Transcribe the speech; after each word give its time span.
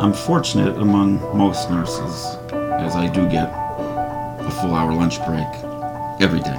I'm 0.00 0.14
fortunate 0.14 0.78
among 0.78 1.20
most 1.36 1.68
nurses, 1.70 2.24
as 2.54 2.96
I 2.96 3.06
do 3.12 3.28
get 3.28 3.50
a 3.50 4.50
full 4.62 4.74
hour 4.74 4.94
lunch 4.94 5.18
break 5.26 5.46
every 6.22 6.40
day, 6.40 6.58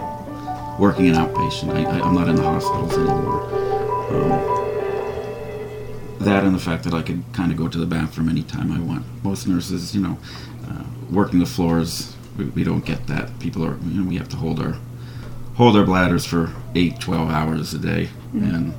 working 0.77 1.07
an 1.09 1.15
outpatient. 1.15 1.71
I, 1.71 2.07
am 2.07 2.13
not 2.13 2.27
in 2.29 2.35
the 2.35 2.43
hospitals 2.43 2.93
anymore. 2.93 3.41
Um, 4.13 4.51
that 6.19 6.43
and 6.43 6.53
the 6.53 6.59
fact 6.59 6.83
that 6.83 6.93
I 6.93 7.01
could 7.01 7.23
kind 7.33 7.51
of 7.51 7.57
go 7.57 7.67
to 7.67 7.79
the 7.79 7.87
bathroom 7.87 8.29
anytime 8.29 8.71
I 8.71 8.79
want. 8.79 9.07
Most 9.23 9.47
nurses, 9.47 9.95
you 9.95 10.01
know, 10.01 10.19
uh, 10.69 10.83
working 11.09 11.39
the 11.39 11.47
floors, 11.47 12.15
we, 12.37 12.45
we, 12.45 12.63
don't 12.63 12.85
get 12.85 13.07
that. 13.07 13.39
People 13.39 13.65
are, 13.65 13.75
you 13.77 14.01
know, 14.01 14.07
we 14.07 14.17
have 14.17 14.29
to 14.29 14.37
hold 14.37 14.59
our 14.59 14.77
hold 15.55 15.75
our 15.75 15.83
bladders 15.83 16.27
for 16.27 16.53
8, 16.75 16.99
12 16.99 17.31
hours 17.31 17.73
a 17.73 17.79
day, 17.79 18.09
mm-hmm. 18.35 18.43
and 18.43 18.73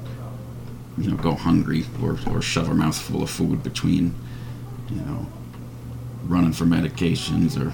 you 0.99 1.11
know, 1.11 1.17
go 1.17 1.35
hungry 1.35 1.85
or, 2.01 2.17
or 2.31 2.41
shove 2.41 2.69
our 2.69 2.77
mouths 2.77 3.01
full 3.01 3.25
of 3.25 3.31
food 3.31 3.65
between, 3.65 4.15
you 4.95 5.01
know, 5.03 5.27
running 6.25 6.53
for 6.53 6.65
medications 6.65 7.59
or 7.61 7.73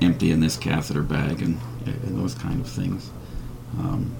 emptying 0.00 0.40
this 0.40 0.56
catheter 0.56 1.02
bag 1.02 1.42
and, 1.42 1.60
and 1.84 2.18
those 2.18 2.34
kind 2.34 2.60
of 2.60 2.68
things. 2.68 3.10
Um, 3.78 4.14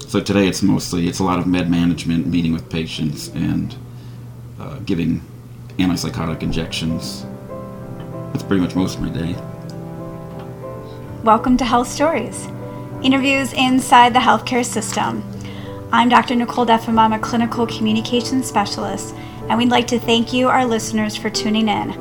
so 0.00 0.20
today 0.20 0.48
it's 0.48 0.62
mostly 0.62 1.08
it's 1.08 1.20
a 1.20 1.24
lot 1.24 1.38
of 1.38 1.46
med 1.46 1.70
management, 1.70 2.26
meeting 2.26 2.52
with 2.52 2.68
patients, 2.68 3.28
and 3.28 3.74
uh, 4.58 4.78
giving 4.80 5.22
antipsychotic 5.78 6.42
injections. 6.42 7.24
That's 8.32 8.42
pretty 8.42 8.62
much 8.62 8.74
most 8.74 8.96
of 8.96 9.02
my 9.02 9.10
day. 9.10 9.36
Welcome 11.22 11.56
to 11.58 11.64
Health 11.64 11.88
Stories, 11.88 12.48
interviews 13.02 13.52
inside 13.52 14.14
the 14.14 14.18
healthcare 14.18 14.64
system. 14.64 15.22
I'm 15.92 16.08
Dr. 16.08 16.34
Nicole 16.34 16.66
Deffenbaum, 16.66 17.14
a 17.14 17.18
clinical 17.18 17.66
communications 17.66 18.46
specialist, 18.46 19.14
and 19.48 19.58
we'd 19.58 19.68
like 19.68 19.86
to 19.88 19.98
thank 19.98 20.32
you, 20.32 20.48
our 20.48 20.64
listeners, 20.64 21.16
for 21.16 21.30
tuning 21.30 21.68
in. 21.68 21.92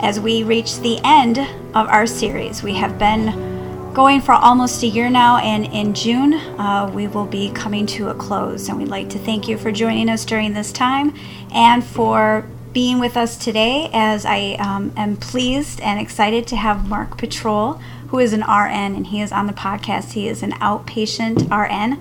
As 0.00 0.20
we 0.20 0.42
reach 0.42 0.78
the 0.78 1.00
end 1.04 1.38
of 1.38 1.88
our 1.88 2.06
series, 2.06 2.62
we 2.62 2.74
have 2.74 2.98
been 2.98 3.92
going 3.94 4.20
for 4.20 4.32
almost 4.32 4.82
a 4.82 4.86
year 4.86 5.08
now, 5.08 5.38
and 5.38 5.64
in 5.66 5.94
June, 5.94 6.34
uh, 6.34 6.90
we 6.92 7.06
will 7.06 7.26
be 7.26 7.50
coming 7.50 7.86
to 7.86 8.08
a 8.08 8.14
close. 8.14 8.68
And 8.68 8.78
we'd 8.78 8.88
like 8.88 9.08
to 9.10 9.18
thank 9.18 9.48
you 9.48 9.56
for 9.56 9.70
joining 9.72 10.08
us 10.08 10.24
during 10.24 10.52
this 10.52 10.72
time 10.72 11.14
and 11.52 11.82
for 11.82 12.46
being 12.72 12.98
with 12.98 13.16
us 13.16 13.36
today 13.36 13.88
as 13.92 14.26
I 14.26 14.54
um, 14.54 14.92
am 14.96 15.16
pleased 15.16 15.80
and 15.80 16.00
excited 16.00 16.46
to 16.48 16.56
have 16.56 16.88
Mark 16.88 17.16
Petrole 17.16 17.80
who 18.14 18.20
is 18.20 18.32
an 18.32 18.42
RN, 18.42 18.94
and 18.94 19.08
he 19.08 19.20
is 19.20 19.32
on 19.32 19.48
the 19.48 19.52
podcast. 19.52 20.12
He 20.12 20.28
is 20.28 20.44
an 20.44 20.52
outpatient 20.52 21.50
RN, 21.50 21.98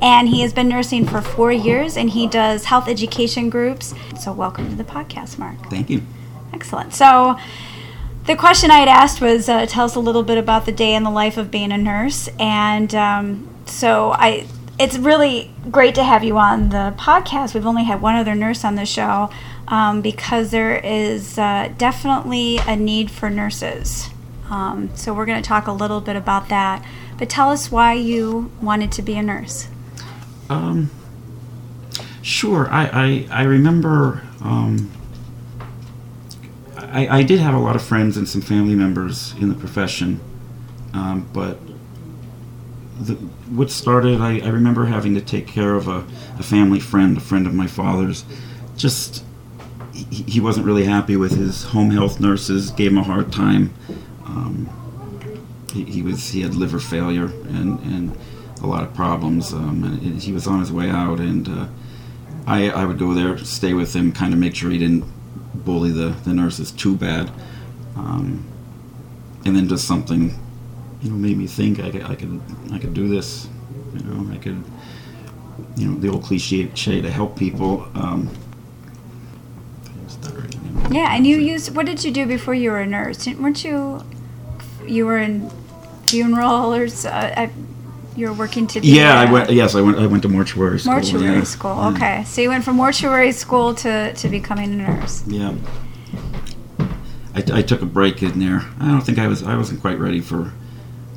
and 0.00 0.28
he 0.28 0.42
has 0.42 0.52
been 0.52 0.68
nursing 0.68 1.04
for 1.04 1.20
four 1.20 1.50
years, 1.50 1.96
and 1.96 2.08
he 2.08 2.28
does 2.28 2.66
health 2.66 2.86
education 2.86 3.50
groups. 3.50 3.92
So, 4.16 4.32
welcome 4.32 4.70
to 4.70 4.76
the 4.76 4.84
podcast, 4.84 5.40
Mark. 5.40 5.58
Thank 5.68 5.90
you. 5.90 6.02
Excellent. 6.52 6.94
So, 6.94 7.36
the 8.26 8.36
question 8.36 8.70
I 8.70 8.78
had 8.78 8.86
asked 8.86 9.20
was 9.20 9.48
uh, 9.48 9.66
tell 9.66 9.86
us 9.86 9.96
a 9.96 10.00
little 10.00 10.22
bit 10.22 10.38
about 10.38 10.66
the 10.66 10.72
day 10.72 10.94
in 10.94 11.02
the 11.02 11.10
life 11.10 11.36
of 11.36 11.50
being 11.50 11.72
a 11.72 11.78
nurse, 11.78 12.28
and 12.38 12.94
um, 12.94 13.52
so 13.66 14.12
I. 14.12 14.46
It's 14.78 14.98
really 14.98 15.50
great 15.70 15.94
to 15.94 16.04
have 16.04 16.22
you 16.22 16.36
on 16.36 16.68
the 16.68 16.94
podcast. 16.98 17.54
We've 17.54 17.66
only 17.66 17.84
had 17.84 18.02
one 18.02 18.14
other 18.14 18.34
nurse 18.34 18.62
on 18.62 18.74
the 18.74 18.84
show 18.84 19.30
um, 19.68 20.02
because 20.02 20.50
there 20.50 20.76
is 20.76 21.38
uh, 21.38 21.72
definitely 21.78 22.58
a 22.58 22.76
need 22.76 23.10
for 23.10 23.30
nurses. 23.30 24.10
Um, 24.50 24.94
so 24.94 25.12
we're 25.12 25.26
going 25.26 25.42
to 25.42 25.46
talk 25.46 25.66
a 25.66 25.72
little 25.72 26.00
bit 26.00 26.16
about 26.16 26.48
that. 26.48 26.84
But 27.18 27.28
tell 27.28 27.50
us 27.50 27.70
why 27.70 27.94
you 27.94 28.50
wanted 28.60 28.92
to 28.92 29.02
be 29.02 29.14
a 29.14 29.22
nurse. 29.22 29.68
Um, 30.48 30.90
sure. 32.22 32.68
I, 32.70 33.26
I, 33.30 33.40
I 33.40 33.42
remember 33.44 34.22
um, 34.42 34.90
I, 36.96 37.18
I 37.18 37.22
did 37.22 37.40
have 37.40 37.54
a 37.54 37.58
lot 37.58 37.76
of 37.76 37.82
friends 37.82 38.16
and 38.16 38.26
some 38.26 38.40
family 38.40 38.74
members 38.74 39.34
in 39.34 39.50
the 39.50 39.54
profession, 39.54 40.18
um, 40.94 41.28
but 41.32 41.58
the, 42.98 43.14
what 43.50 43.70
started, 43.70 44.20
I, 44.20 44.38
I 44.40 44.48
remember 44.48 44.86
having 44.86 45.14
to 45.14 45.20
take 45.20 45.46
care 45.46 45.74
of 45.74 45.88
a, 45.88 46.06
a 46.38 46.42
family 46.42 46.80
friend, 46.80 47.18
a 47.18 47.20
friend 47.20 47.46
of 47.46 47.52
my 47.52 47.66
father's. 47.66 48.24
Just, 48.78 49.24
he, 49.92 50.22
he 50.22 50.40
wasn't 50.40 50.64
really 50.64 50.84
happy 50.84 51.16
with 51.16 51.36
his 51.36 51.64
home 51.64 51.90
health 51.90 52.18
nurses, 52.18 52.70
gave 52.70 52.92
him 52.92 52.98
a 52.98 53.02
hard 53.02 53.30
time. 53.30 53.74
Um, 54.26 54.68
he, 55.72 55.84
he, 55.84 56.02
was 56.02 56.30
he 56.30 56.42
had 56.42 56.54
liver 56.54 56.78
failure 56.78 57.26
and, 57.26 57.78
and 57.80 58.18
a 58.62 58.66
lot 58.66 58.82
of 58.82 58.94
problems, 58.94 59.52
um, 59.52 59.84
and 59.84 60.20
he 60.20 60.32
was 60.32 60.46
on 60.46 60.60
his 60.60 60.72
way 60.72 60.90
out. 60.90 61.20
And 61.20 61.48
uh, 61.48 61.66
I 62.46 62.70
I 62.70 62.84
would 62.84 62.98
go 62.98 63.14
there, 63.14 63.38
stay 63.38 63.74
with 63.74 63.94
him, 63.94 64.12
kind 64.12 64.32
of 64.32 64.38
make 64.38 64.54
sure 64.54 64.70
he 64.70 64.78
didn't 64.78 65.04
bully 65.64 65.90
the, 65.90 66.08
the 66.24 66.32
nurses 66.32 66.70
too 66.70 66.96
bad. 66.96 67.30
Um, 67.96 68.46
and 69.44 69.56
then 69.56 69.68
just 69.68 69.86
something, 69.86 70.34
you 71.02 71.10
know, 71.10 71.16
made 71.16 71.36
me 71.36 71.46
think 71.46 71.80
I 71.80 71.90
could 71.90 72.02
I 72.02 72.14
could 72.14 72.40
I 72.72 72.78
could 72.78 72.94
do 72.94 73.08
this. 73.08 73.48
You 73.94 74.04
know, 74.04 74.32
I 74.32 74.38
could, 74.38 74.62
you 75.76 75.88
know, 75.88 75.98
the 75.98 76.08
old 76.08 76.24
cliche 76.24 76.66
to 76.66 77.10
help 77.10 77.36
people. 77.36 77.88
Um, 77.94 78.30
yeah, 80.90 81.14
and 81.14 81.26
you 81.26 81.36
used. 81.36 81.74
What 81.74 81.86
did 81.86 82.04
you 82.04 82.10
do 82.10 82.26
before 82.26 82.54
you 82.54 82.70
were 82.70 82.80
a 82.80 82.86
nurse? 82.86 83.26
Weren't 83.26 83.64
you 83.64 84.02
you 84.86 85.06
were 85.06 85.18
in 85.18 85.50
funerals. 86.06 87.04
Uh, 87.04 87.48
you 88.16 88.28
were 88.28 88.32
working 88.32 88.66
to. 88.68 88.80
yeah, 88.80 89.20
I 89.20 89.30
went. 89.30 89.50
Yes, 89.50 89.74
I 89.74 89.80
went. 89.80 89.98
I 89.98 90.06
went 90.06 90.22
to 90.22 90.28
mortuary 90.28 90.78
school. 90.78 90.94
Mortuary 90.94 91.36
yeah. 91.36 91.42
school. 91.44 91.78
Okay, 91.94 92.24
so 92.24 92.40
you 92.40 92.48
went 92.48 92.64
from 92.64 92.76
mortuary 92.76 93.32
school 93.32 93.74
to 93.74 94.14
to 94.14 94.28
becoming 94.28 94.72
a 94.72 94.76
nurse. 94.76 95.26
Yeah. 95.26 95.54
I, 97.34 97.58
I 97.58 97.62
took 97.62 97.82
a 97.82 97.86
break 97.86 98.22
in 98.22 98.38
there. 98.38 98.62
I 98.80 98.86
don't 98.86 99.02
think 99.02 99.18
I 99.18 99.26
was. 99.26 99.42
I 99.42 99.56
wasn't 99.56 99.80
quite 99.82 99.98
ready 99.98 100.20
for 100.20 100.52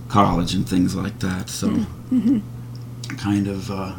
college 0.09 0.53
and 0.53 0.68
things 0.68 0.96
like 0.96 1.19
that. 1.19 1.50
So, 1.50 1.69
mm-hmm. 1.69 2.40
kind 3.16 3.48
of 3.48 3.72
uh, 3.72 3.96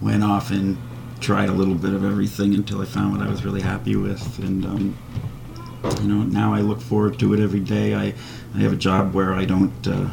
went 0.00 0.22
off 0.22 0.50
and 0.50 0.78
tried 1.20 1.48
a 1.48 1.52
little 1.52 1.74
bit 1.74 1.92
of 1.92 2.04
everything 2.04 2.54
until 2.54 2.80
I 2.80 2.84
found 2.84 3.16
what 3.16 3.26
I 3.26 3.30
was 3.30 3.44
really 3.44 3.60
happy 3.60 3.96
with, 3.96 4.38
and 4.38 4.64
um, 4.64 4.98
you 6.00 6.08
know, 6.08 6.22
now 6.22 6.54
I 6.54 6.60
look 6.60 6.80
forward 6.80 7.18
to 7.20 7.34
it 7.34 7.40
every 7.40 7.60
day. 7.60 7.94
I 7.94 8.14
I 8.54 8.58
have 8.58 8.72
a 8.72 8.76
job 8.76 9.14
where 9.14 9.34
I 9.34 9.44
don't. 9.44 9.86
Uh, 9.86 10.10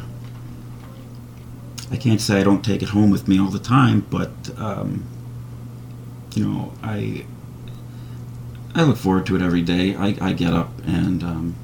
I 1.90 1.96
can't 1.96 2.20
say 2.20 2.40
I 2.40 2.44
don't 2.44 2.62
take 2.62 2.82
it 2.82 2.90
home 2.90 3.10
with 3.10 3.28
me 3.28 3.38
all 3.40 3.48
the 3.48 3.58
time, 3.58 4.06
but 4.10 4.30
um, 4.58 5.04
you 6.34 6.46
know, 6.46 6.72
I 6.82 7.24
I 8.74 8.82
look 8.82 8.96
forward 8.96 9.26
to 9.26 9.36
it 9.36 9.42
every 9.42 9.62
day. 9.62 9.94
I, 9.94 10.16
I 10.20 10.32
get 10.32 10.52
up 10.52 10.70
and 10.86 11.22
um, 11.24 11.56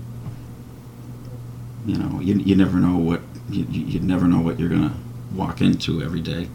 you 1.87 1.97
know, 1.97 2.21
you, 2.21 2.35
you 2.37 2.57
never 2.57 2.79
know 2.79 2.97
what 2.97 3.21
you, 3.51 3.65
you 3.65 4.01
never 4.01 4.27
know 4.27 4.41
what 4.41 4.59
you're 4.59 4.71
gonna 4.71 4.95
walk 5.35 5.61
into 5.61 6.03
every 6.03 6.21
day. 6.21 6.49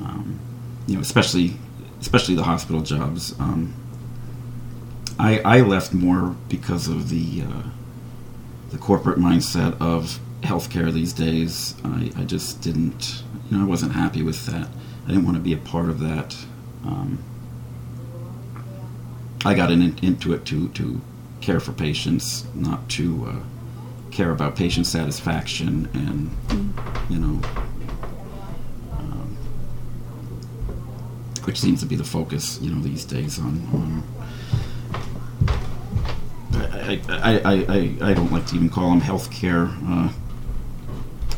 Um, 0.00 0.40
you 0.86 0.94
know, 0.94 1.00
especially 1.00 1.56
especially 2.04 2.34
the 2.34 2.44
hospital 2.44 2.82
jobs. 2.82 3.34
Um, 3.40 3.72
I 5.18 5.38
I 5.38 5.60
left 5.62 5.94
more 5.94 6.36
because 6.50 6.86
of 6.86 7.08
the 7.08 7.42
uh, 7.42 7.62
the 8.70 8.78
corporate 8.78 9.18
mindset 9.18 9.80
of 9.80 10.20
healthcare 10.42 10.92
these 10.92 11.14
days. 11.14 11.74
I, 11.82 12.10
I 12.16 12.24
just 12.24 12.60
didn't, 12.60 13.22
you 13.48 13.56
know, 13.56 13.64
I 13.64 13.66
wasn't 13.66 13.92
happy 13.92 14.22
with 14.22 14.44
that. 14.46 14.68
I 15.04 15.08
didn't 15.08 15.24
want 15.24 15.38
to 15.38 15.42
be 15.42 15.54
a 15.54 15.62
part 15.72 15.88
of 15.88 15.98
that. 16.00 16.36
Um, 16.84 17.24
I 19.46 19.54
got 19.54 19.70
in, 19.70 19.96
into 20.02 20.34
it 20.34 20.44
to, 20.46 20.68
to 20.68 21.00
care 21.40 21.60
for 21.60 21.72
patients, 21.72 22.44
not 22.54 22.86
to 22.90 23.26
uh, 23.26 24.10
care 24.10 24.30
about 24.30 24.56
patient 24.56 24.86
satisfaction 24.86 25.88
and, 25.94 26.30
you 27.08 27.18
know, 27.18 27.40
which 31.46 31.60
seems 31.60 31.80
to 31.80 31.86
be 31.86 31.96
the 31.96 32.04
focus, 32.04 32.58
you 32.60 32.70
know, 32.70 32.80
these 32.80 33.04
days 33.04 33.38
on, 33.38 33.60
on 33.72 34.02
I, 36.84 37.00
I, 37.08 37.52
I, 37.68 38.10
I 38.10 38.14
don't 38.14 38.32
like 38.32 38.46
to 38.46 38.56
even 38.56 38.68
call 38.68 38.90
them 38.90 39.00
healthcare 39.00 39.72
uh, 39.88 40.12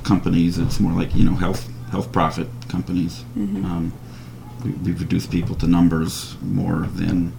companies. 0.03 0.59
It's 0.59 0.81
more 0.81 0.93
like 0.93 1.15
you 1.15 1.25
know 1.25 1.35
health 1.35 1.69
health 1.91 2.13
profit 2.13 2.49
companies. 2.69 3.25
Mm-hmm. 3.37 3.65
Um, 3.65 3.93
we, 4.65 4.71
we 4.73 4.93
reduce 4.93 5.27
people 5.27 5.55
to 5.57 5.67
numbers 5.67 6.37
more 6.43 6.87
than 6.95 7.33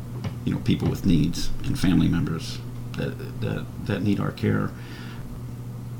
you 0.45 0.53
know 0.53 0.59
people 0.61 0.89
with 0.89 1.05
needs 1.05 1.49
and 1.65 1.77
family 1.77 2.07
members 2.07 2.59
that 2.97 3.41
that, 3.41 3.65
that 3.85 4.01
need 4.03 4.19
our 4.19 4.31
care. 4.31 4.71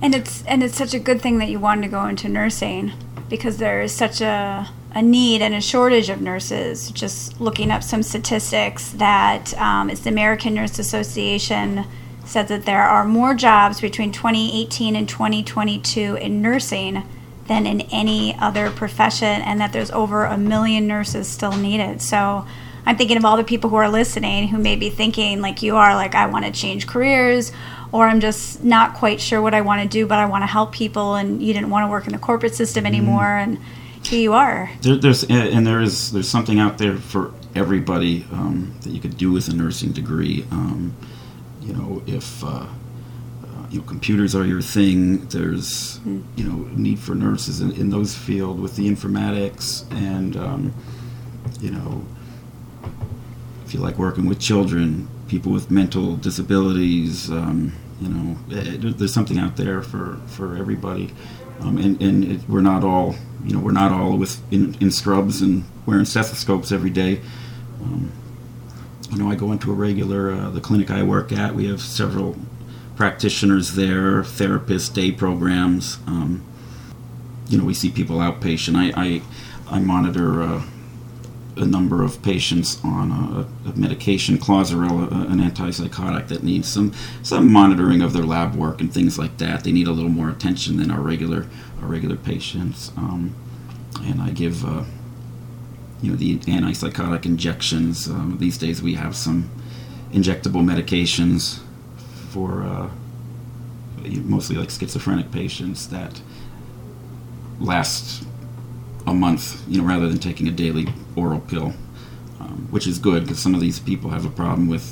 And 0.02 0.14
it's 0.14 0.44
and 0.46 0.64
it's 0.64 0.76
such 0.76 0.94
a 0.94 1.00
good 1.00 1.22
thing 1.22 1.40
that 1.40 1.50
you 1.50 1.60
wanted 1.60 1.84
to 1.84 1.88
go 1.90 2.06
into 2.06 2.30
nursing 2.30 2.94
because 3.30 3.58
there 3.58 3.82
is 3.82 3.94
such 3.94 4.22
a 4.22 4.70
a 4.98 5.02
need 5.02 5.44
and 5.44 5.54
a 5.54 5.62
shortage 5.62 6.10
of 6.10 6.20
nurses. 6.22 6.90
Just 6.90 7.40
looking 7.40 7.70
up 7.70 7.84
some 7.84 8.02
statistics 8.02 8.90
that 8.92 9.56
um, 9.60 9.92
it's 9.92 10.02
the 10.02 10.10
American 10.10 10.56
Nurse 10.56 10.80
Association 10.80 11.86
said 12.26 12.48
that 12.48 12.66
there 12.66 12.82
are 12.82 13.06
more 13.06 13.36
jobs 13.36 13.80
between 13.80 14.12
2018 14.12 14.96
and 14.96 15.08
2022 15.08 16.16
in 16.16 16.42
nursing 16.42 17.04
than 17.48 17.68
in 17.68 17.82
any 17.82 18.36
other 18.40 18.72
profession, 18.72 19.42
and 19.42 19.62
that 19.62 19.72
there's 19.72 19.92
over 19.92 20.26
a 20.26 20.38
million 20.38 20.88
nurses 20.88 21.28
still 21.28 21.56
needed. 21.56 22.02
So 22.02 22.46
I'm 22.86 22.98
thinking 22.98 23.18
of 23.18 23.24
all 23.24 23.38
the 23.38 23.44
people 23.44 23.70
who 23.70 23.78
are 23.78 23.90
listening 23.90 24.48
who 24.50 24.58
may 24.58 24.76
be 24.76 24.90
thinking, 24.90 25.42
like 25.42 25.62
you 25.62 25.78
are, 25.78 25.94
like, 25.96 26.16
I 26.16 26.26
want 26.26 26.46
to 26.46 26.52
change 26.52 26.88
careers 26.88 27.52
or 27.92 28.08
I'm 28.08 28.20
just 28.20 28.64
not 28.64 28.96
quite 28.96 29.22
sure 29.22 29.42
what 29.42 29.54
I 29.54 29.62
want 29.62 29.82
to 29.82 29.88
do, 29.88 30.06
but 30.08 30.20
I 30.20 30.26
want 30.26 30.42
to 30.42 30.48
help 30.48 30.74
people, 30.74 31.16
and 31.16 31.42
you 31.42 31.54
didn't 31.54 31.70
want 31.70 31.86
to 31.86 31.90
work 31.90 32.06
in 32.06 32.14
the 32.14 32.20
corporate 32.20 32.56
system 32.56 32.84
Mm-hmm. 32.84 32.94
anymore, 32.94 33.38
and 33.38 33.60
here 34.04 34.20
you 34.20 34.34
are. 34.34 34.70
There, 34.82 34.98
there's 34.98 35.24
and 35.26 35.66
there 35.66 35.82
is 35.82 36.12
there's 36.12 36.30
something 36.30 36.60
out 36.60 36.78
there 36.78 36.98
for 36.98 37.34
everybody 37.56 38.26
um, 38.32 38.74
that 38.82 38.92
you 38.92 39.00
could 39.00 39.18
do 39.18 39.32
with 39.32 39.48
a 39.48 39.54
nursing 39.54 39.92
degree. 39.92 40.46
Um, 40.52 40.96
you 41.62 41.74
know, 41.74 42.02
if 42.08 42.44
uh, 42.44 42.48
uh, 42.48 42.68
you 43.70 43.80
know 43.80 43.86
computers 43.86 44.36
are 44.36 44.46
your 44.46 44.62
thing, 44.62 45.28
there's 45.28 46.00
you 46.06 46.44
know 46.44 46.70
need 46.76 47.00
for 47.00 47.16
nurses 47.16 47.62
in, 47.62 47.72
in 47.74 47.90
those 47.90 48.16
field 48.16 48.60
with 48.60 48.76
the 48.76 48.88
informatics 48.90 49.90
and 49.92 50.36
um, 50.38 50.74
you 51.60 51.72
know 51.72 52.06
if 53.68 53.74
you 53.74 53.82
like 53.82 53.98
working 53.98 54.26
with 54.26 54.40
children, 54.40 55.10
people 55.28 55.52
with 55.52 55.70
mental 55.70 56.16
disabilities, 56.16 57.30
um, 57.30 57.74
you 58.00 58.08
know, 58.08 58.38
eh, 58.56 58.78
there's 58.80 59.14
something 59.14 59.38
out 59.38 59.58
there 59.58 59.82
for, 59.82 60.18
for 60.28 60.56
everybody. 60.56 61.14
Um, 61.62 61.78
and 61.78 62.02
and 62.02 62.24
it, 62.24 62.42
we're 62.48 62.62
not 62.62 62.84
all, 62.84 63.16
you 63.44 63.54
know, 63.54 63.60
we're 63.60 63.72
not 63.72 63.92
all 63.92 64.18
with 64.18 64.42
in, 64.52 64.76
in 64.82 64.92
scrubs 64.92 65.42
and 65.42 65.64
wearing 65.86 66.06
stethoscopes 66.06 66.72
every 66.72 66.90
day. 66.90 67.22
Um, 67.82 68.12
you 69.12 69.18
know, 69.18 69.30
I 69.30 69.36
go 69.36 69.52
into 69.52 69.72
a 69.72 69.74
regular 69.74 70.32
uh, 70.32 70.50
the 70.50 70.62
clinic 70.62 70.92
I 70.92 71.04
work 71.04 71.32
at. 71.32 71.56
We 71.56 71.68
have 71.68 71.82
several 71.82 72.36
practitioners 72.96 73.76
there, 73.76 74.22
therapists, 74.22 74.94
day 74.94 75.12
programs. 75.12 75.98
Um, 76.08 76.44
you 77.48 77.58
know, 77.58 77.64
we 77.64 77.74
see 77.74 77.90
people 77.90 78.18
outpatient. 78.18 78.76
I 78.76 79.22
I, 79.70 79.78
I 79.78 79.80
monitor. 79.80 80.42
Uh, 80.42 80.64
a 81.58 81.66
number 81.66 82.04
of 82.04 82.22
patients 82.22 82.84
on 82.84 83.12
a, 83.12 83.70
a 83.70 83.74
medication, 83.74 84.38
Clozaril, 84.38 85.12
an 85.32 85.40
antipsychotic 85.40 86.28
that 86.28 86.44
needs 86.44 86.72
some 86.72 86.94
some 87.24 87.52
monitoring 87.52 88.02
of 88.02 88.14
their 88.14 88.24
lab 88.24 88.56
work 88.56 88.80
and 88.80 88.94
things 88.94 89.18
like 89.18 89.38
that. 89.38 89.64
They 89.64 89.72
need 89.72 89.88
a 89.88 89.92
little 89.92 90.10
more 90.10 90.30
attention 90.30 90.78
than 90.78 90.92
our 90.92 91.02
regular 91.02 91.48
our 91.82 91.88
regular 91.88 92.16
patients. 92.16 92.92
Um, 92.98 93.36
and 94.04 94.22
I 94.22 94.30
give 94.30 94.64
uh, 94.66 94.84
you 96.02 96.12
know 96.12 96.18
the 96.18 96.38
antipsychotic 96.40 97.26
injections. 97.26 98.08
Um, 98.08 98.38
these 98.40 98.58
days 98.58 98.82
we 98.82 98.96
have 98.96 99.16
some 99.16 99.50
injectable 100.12 100.64
medications 100.64 101.60
for 102.30 102.64
uh, 102.64 102.90
mostly 104.24 104.56
like 104.56 104.70
schizophrenic 104.70 105.32
patients 105.32 105.88
that 105.88 106.22
last 107.60 108.26
a 109.08 109.14
month, 109.14 109.64
you 109.68 109.82
know, 109.82 109.88
rather 109.88 110.08
than 110.08 110.20
taking 110.20 110.48
a 110.48 110.52
daily 110.52 110.88
oral 111.16 111.40
pill, 111.40 111.74
um, 112.40 112.68
which 112.70 112.86
is 112.86 113.00
good 113.00 113.24
because 113.24 113.40
some 113.40 113.56
of 113.56 113.62
these 113.62 113.80
people 113.80 114.12
have 114.12 114.26
a 114.26 114.30
problem 114.30 114.68
with 114.68 114.86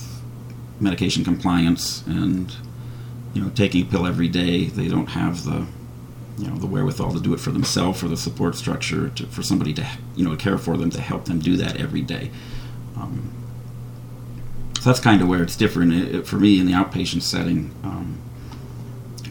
medication 0.79 1.23
compliance 1.23 2.05
and 2.07 2.53
you 3.33 3.41
know 3.41 3.49
taking 3.51 3.83
a 3.83 3.85
pill 3.85 4.07
every 4.07 4.27
day. 4.29 4.65
They 4.65 4.87
don't 4.87 5.07
have 5.07 5.43
the 5.45 5.67
you 6.37 6.47
know 6.47 6.55
the 6.57 6.65
wherewithal 6.67 7.13
to 7.13 7.19
do 7.19 7.33
it 7.33 7.39
for 7.39 7.51
themselves 7.51 8.03
or 8.03 8.07
the 8.07 8.17
support 8.17 8.55
structure 8.55 9.09
to, 9.09 9.25
for 9.27 9.43
somebody 9.43 9.73
to 9.73 9.85
you 10.15 10.23
know 10.27 10.35
care 10.35 10.57
for 10.57 10.77
them 10.77 10.89
to 10.91 11.01
help 11.01 11.25
them 11.25 11.39
do 11.39 11.57
that 11.57 11.77
every 11.77 12.01
day. 12.01 12.31
Um, 12.97 13.31
so 14.79 14.89
that's 14.89 14.99
kind 14.99 15.21
of 15.21 15.27
where 15.27 15.41
it's 15.43 15.55
different 15.57 15.93
It- 15.93 16.15
it- 16.15 16.27
for 16.27 16.37
me 16.37 16.59
in 16.59 16.65
the 16.67 16.73
outpatient 16.73 17.21
setting. 17.23 17.71
Um, 17.83 18.17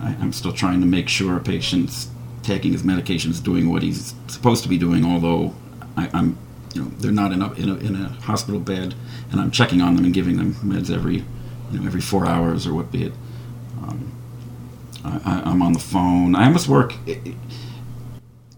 I, 0.01 0.09
I'm 0.21 0.33
still 0.33 0.53
trying 0.53 0.81
to 0.81 0.87
make 0.87 1.09
sure 1.09 1.39
patient's 1.41 2.09
taking 2.45 2.73
his 2.73 2.83
medications, 2.83 3.43
doing 3.43 3.71
what 3.71 3.83
he's 3.83 4.15
supposed 4.29 4.63
to 4.63 4.69
be 4.69 4.79
doing. 4.79 5.05
Although 5.05 5.55
I, 5.97 6.09
I'm, 6.13 6.39
you 6.75 6.83
know, 6.83 6.91
they're 6.99 7.13
not 7.13 7.33
in 7.33 7.43
a, 7.43 7.53
in 7.55 7.69
a 7.69 7.75
in 7.77 7.97
a 7.97 8.09
hospital 8.09 8.61
bed, 8.61 8.95
and 9.31 9.41
I'm 9.41 9.51
checking 9.51 9.81
on 9.81 9.97
them 9.97 10.05
and 10.05 10.15
giving 10.15 10.37
them 10.37 10.55
meds 10.55 10.95
every, 10.95 11.25
you 11.73 11.81
know, 11.81 11.87
every 11.87 12.01
four 12.01 12.27
hours 12.27 12.67
or 12.67 12.75
what 12.75 12.93
be 12.93 13.05
it. 13.05 13.13
Um, 13.83 14.13
I, 15.05 15.43
I'm 15.45 15.63
on 15.63 15.73
the 15.73 15.79
phone. 15.79 16.35
I 16.35 16.47
almost 16.47 16.69
work. 16.69 16.95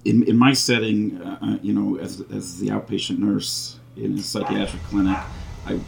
In, 0.05 0.23
in 0.23 0.37
my 0.37 0.53
setting, 0.53 1.21
uh, 1.21 1.38
uh, 1.43 1.59
you 1.62 1.73
know, 1.73 1.99
as, 1.99 2.21
as 2.33 2.61
the 2.61 2.69
outpatient 2.69 3.19
nurse 3.19 3.81
in 3.97 4.17
a 4.17 4.23
psychiatric 4.23 4.81
clinic, 4.85 5.19
I, 5.67 5.81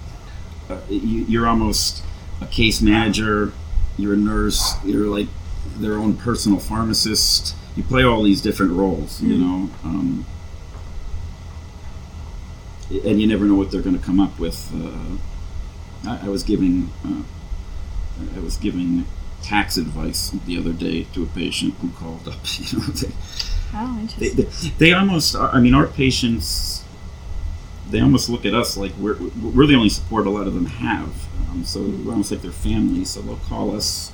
uh, 0.68 0.80
you, 0.88 1.24
you're 1.26 1.46
almost 1.46 2.02
a 2.40 2.46
case 2.46 2.82
manager, 2.82 3.52
you're 3.96 4.14
a 4.14 4.16
nurse, 4.16 4.74
you're 4.84 5.06
like 5.06 5.28
their 5.76 5.94
own 5.94 6.16
personal 6.16 6.58
pharmacist. 6.58 7.54
You 7.78 7.84
play 7.84 8.02
all 8.02 8.24
these 8.24 8.42
different 8.42 8.72
roles, 8.72 9.22
you 9.22 9.38
know, 9.38 9.70
um, 9.84 10.26
and 12.90 13.20
you 13.20 13.26
never 13.28 13.44
know 13.44 13.54
what 13.54 13.70
they're 13.70 13.82
going 13.82 13.96
to 13.96 14.04
come 14.04 14.18
up 14.18 14.36
with. 14.40 14.72
Uh, 14.74 16.10
I, 16.10 16.26
I 16.26 16.28
was 16.28 16.42
giving, 16.42 16.90
uh, 17.04 17.22
I 18.36 18.40
was 18.40 18.56
giving 18.56 19.06
tax 19.42 19.76
advice 19.76 20.30
the 20.46 20.58
other 20.58 20.72
day 20.72 21.04
to 21.14 21.22
a 21.22 21.26
patient 21.26 21.74
who 21.74 21.90
called 21.90 22.26
up. 22.26 22.38
You 22.58 22.78
know, 22.78 22.84
they, 22.86 23.12
Oh, 23.74 23.94
they, 24.18 24.30
interesting. 24.30 24.70
they, 24.78 24.86
they 24.86 24.92
almost 24.94 25.36
are- 25.36 25.50
i 25.54 25.60
mean 25.60 25.74
our 25.74 25.86
patients 25.86 26.82
they 27.90 28.00
almost 28.00 28.30
look 28.30 28.46
at 28.46 28.54
us 28.54 28.78
like 28.78 28.92
we're, 28.98 29.18
we're 29.40 29.66
the 29.66 29.74
only 29.76 29.90
support 29.90 30.26
a 30.26 30.30
lot 30.30 30.46
of 30.48 30.54
them 30.54 30.64
have 30.66 31.28
um, 31.50 31.62
so 31.64 31.82
we're 31.82 32.10
almost 32.12 32.30
like 32.32 32.40
their 32.40 32.50
family 32.50 33.04
so 33.04 33.20
they'll 33.20 33.36
call 33.36 33.76
us 33.76 34.10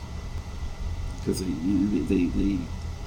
because 1.20 1.38
they, 1.40 1.46
you 1.46 1.54
know, 1.78 2.04
they, 2.04 2.16
they, 2.16 2.24
they 2.26 2.58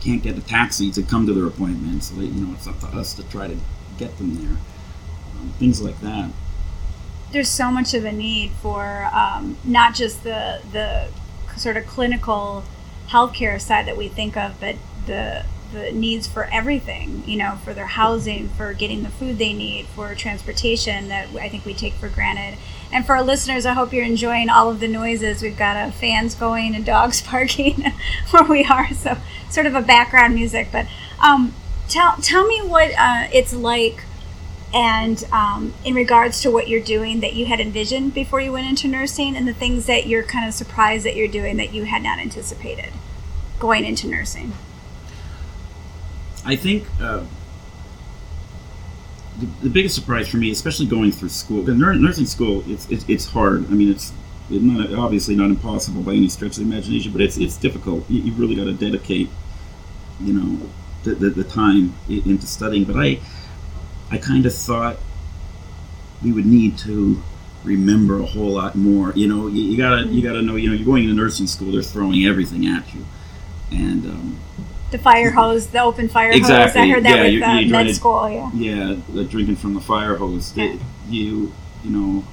can't 0.02 0.24
get 0.24 0.38
a 0.38 0.42
taxi 0.42 0.92
to 0.92 1.02
come 1.04 1.26
to 1.26 1.34
their 1.34 1.48
appointment 1.48 2.04
so 2.04 2.16
they, 2.16 2.26
you 2.26 2.46
know 2.46 2.54
it's 2.54 2.68
up 2.68 2.80
to 2.80 2.88
us 2.88 3.14
to 3.14 3.24
try 3.30 3.48
to 3.48 3.58
get 3.98 4.16
them 4.18 4.36
there 4.36 4.58
um, 5.40 5.54
things 5.60 5.82
like 5.82 6.00
that 6.02 6.30
There's 7.32 7.50
so 7.50 7.72
much 7.72 7.94
of 7.94 8.06
a 8.06 8.12
need 8.12 8.52
for 8.62 9.10
um, 9.14 9.58
not 9.64 9.96
just 9.96 10.24
the 10.24 10.62
the 10.72 11.10
sort 11.58 11.76
of 11.78 11.86
clinical 11.88 12.64
healthcare 13.10 13.60
side 13.60 13.86
that 13.88 13.98
we 13.98 14.08
think 14.08 14.38
of, 14.38 14.60
but 14.60 14.76
the 15.06 15.46
the 15.74 15.92
needs 15.92 16.26
for 16.28 16.46
everything. 16.46 17.24
You 17.26 17.38
know, 17.38 17.58
for 17.64 17.74
their 17.74 17.88
housing, 17.88 18.50
for 18.50 18.74
getting 18.74 19.04
the 19.04 19.10
food 19.10 19.38
they 19.38 19.54
need, 19.54 19.88
for 19.88 20.14
transportation 20.16 21.10
that 21.10 21.30
I 21.36 21.50
think 21.50 21.66
we 21.66 21.74
take 21.74 21.94
for 21.96 22.08
granted. 22.10 22.58
And 22.92 23.06
for 23.06 23.16
our 23.16 23.24
listeners, 23.24 23.66
I 23.66 23.74
hope 23.74 23.92
you're 23.92 24.06
enjoying 24.06 24.50
all 24.50 24.70
of 24.70 24.80
the 24.80 24.88
noises. 24.88 25.42
We've 25.42 25.58
got 25.58 25.76
uh, 25.76 25.92
fans 25.92 26.36
going 26.36 26.76
and 26.76 26.86
dogs 26.86 27.22
barking 27.32 27.94
where 28.32 28.44
we 28.44 28.64
are, 28.66 28.94
so 28.94 29.18
sort 29.50 29.66
of 29.66 29.76
a 29.76 29.82
background 29.82 30.36
music. 30.36 30.70
But 30.72 30.88
um, 31.22 31.54
tell 31.88 32.16
tell 32.22 32.48
me 32.48 32.62
what 32.62 32.92
uh, 32.98 33.28
it's 33.34 33.54
like 33.54 34.04
and 34.74 35.24
um, 35.32 35.74
in 35.86 35.94
regards 35.94 36.42
to 36.42 36.52
what 36.52 36.68
you're 36.68 36.82
doing 36.82 37.22
that 37.22 37.34
you 37.34 37.46
had 37.46 37.60
envisioned 37.60 38.14
before 38.14 38.42
you 38.42 38.52
went 38.52 38.68
into 38.68 38.88
nursing 38.88 39.36
and 39.36 39.48
the 39.48 39.54
things 39.54 39.86
that 39.86 40.08
you're 40.08 40.24
kind 40.24 40.48
of 40.48 40.54
surprised 40.54 41.06
that 41.06 41.16
you're 41.16 41.28
doing 41.28 41.58
that 41.58 41.74
you 41.74 41.86
had 41.86 42.04
not 42.04 42.20
anticipated 42.20 42.92
going 43.60 43.86
into 43.86 44.08
nursing 44.08 44.54
I 46.46 46.56
think 46.56 46.86
uh, 47.02 47.24
the, 49.40 49.46
the 49.64 49.70
biggest 49.70 49.96
surprise 49.96 50.28
for 50.28 50.38
me, 50.38 50.52
especially 50.52 50.88
going 50.88 51.12
through 51.12 51.30
school, 51.30 51.62
the 51.62 51.74
nur- 51.74 51.94
nursing 51.96 52.26
school, 52.26 52.64
it's, 52.68 52.90
it's 52.90 53.08
it's 53.08 53.26
hard. 53.26 53.66
I 53.66 53.70
mean, 53.70 53.92
it's 53.92 54.12
it's 54.50 54.64
not 54.64 54.94
obviously 54.94 55.36
not 55.36 55.50
impossible 55.50 56.02
by 56.02 56.14
any 56.14 56.30
stretch 56.30 56.58
of 56.58 56.68
the 56.68 56.72
imagination, 56.72 57.12
but 57.12 57.22
it's 57.22 57.38
it's 57.38 57.58
difficult. 57.58 58.10
You, 58.10 58.22
you 58.22 58.34
really 58.34 58.56
got 58.56 58.66
to 58.66 58.74
dedicate, 58.74 59.30
you 60.20 60.34
know, 60.34 60.70
the, 61.04 61.16
the, 61.16 61.30
the 61.30 61.44
time 61.44 61.94
into 62.08 62.48
studying. 62.48 62.86
But 62.86 62.98
I 62.98 63.20
I 64.10 64.18
kind 64.18 64.46
of 64.46 64.56
thought 64.56 64.98
we 66.24 66.32
would 66.32 66.46
need 66.46 66.78
to 66.80 67.22
remember 67.64 68.20
a 68.20 68.26
whole 68.26 68.52
lot 68.52 68.76
more. 68.76 69.12
You 69.14 69.28
know, 69.28 69.48
you, 69.48 69.62
you 69.64 69.78
gotta 69.78 70.08
you 70.08 70.22
gotta 70.22 70.42
know. 70.42 70.56
You 70.56 70.70
know, 70.70 70.76
you're 70.76 70.86
going 70.86 71.04
into 71.04 71.16
nursing 71.16 71.48
school; 71.48 71.72
they're 71.72 71.84
throwing 71.84 72.26
everything 72.26 72.66
at 72.66 72.94
you, 72.94 73.06
and 73.72 74.06
um, 74.06 74.40
the 74.92 74.98
fire 74.98 75.32
hose 75.32 75.68
the 75.68 75.80
open 75.82 76.08
fire 76.08 76.32
hose 76.32 76.50
i 76.50 76.88
heard 76.88 77.04
that 77.04 77.16
Yeah, 77.16 77.24
with 77.24 77.34
you- 77.34 77.44
uh, 77.44 77.60
you 77.60 77.70
try 77.70 77.84
med 77.84 77.88
to- 77.88 77.94
school 77.96 78.30
yeah 78.30 78.50
yeah, 78.54 78.96
the 79.14 79.24
drinking 79.24 79.56
from 79.58 79.74
the 79.74 79.82
fire 79.82 80.16
hose. 80.18 80.56
Yeah. 80.56 80.76
You, 81.10 81.54
you 81.84 81.90
know, 81.90 82.24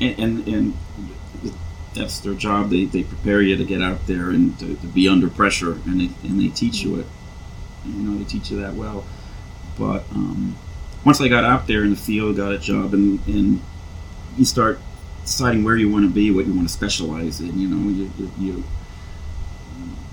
and, 0.00 0.18
and 0.18 0.48
and 0.48 0.74
that's 1.94 2.20
their 2.20 2.34
job. 2.34 2.70
They, 2.70 2.84
they 2.84 3.02
prepare 3.04 3.40
you 3.42 3.56
to 3.56 3.64
get 3.64 3.82
out 3.82 4.06
there 4.06 4.30
and 4.30 4.58
to, 4.60 4.74
to 4.76 4.86
be 4.88 5.08
under 5.08 5.28
pressure, 5.28 5.72
and 5.86 6.00
they 6.00 6.10
and 6.28 6.40
they 6.40 6.48
teach 6.48 6.82
you 6.82 6.96
it. 7.00 7.06
You 7.86 7.92
know, 8.02 8.18
they 8.18 8.24
teach 8.24 8.50
you 8.50 8.60
that 8.60 8.74
well. 8.74 9.04
But 9.78 10.04
um, 10.12 10.56
once 11.04 11.20
I 11.20 11.28
got 11.28 11.44
out 11.44 11.66
there 11.66 11.82
in 11.84 11.90
the 11.90 11.96
field, 11.96 12.36
got 12.36 12.52
a 12.52 12.58
job, 12.58 12.94
and 12.94 13.24
and 13.26 13.60
you 14.36 14.44
start 14.44 14.78
deciding 15.24 15.62
where 15.64 15.76
you 15.76 15.88
want 15.90 16.04
to 16.04 16.10
be, 16.10 16.30
what 16.30 16.46
you 16.46 16.54
want 16.54 16.66
to 16.68 16.72
specialize 16.72 17.40
in. 17.40 17.58
You 17.58 17.68
know, 17.68 17.88
you 17.90 18.10
you, 18.18 18.30
you, 18.38 18.64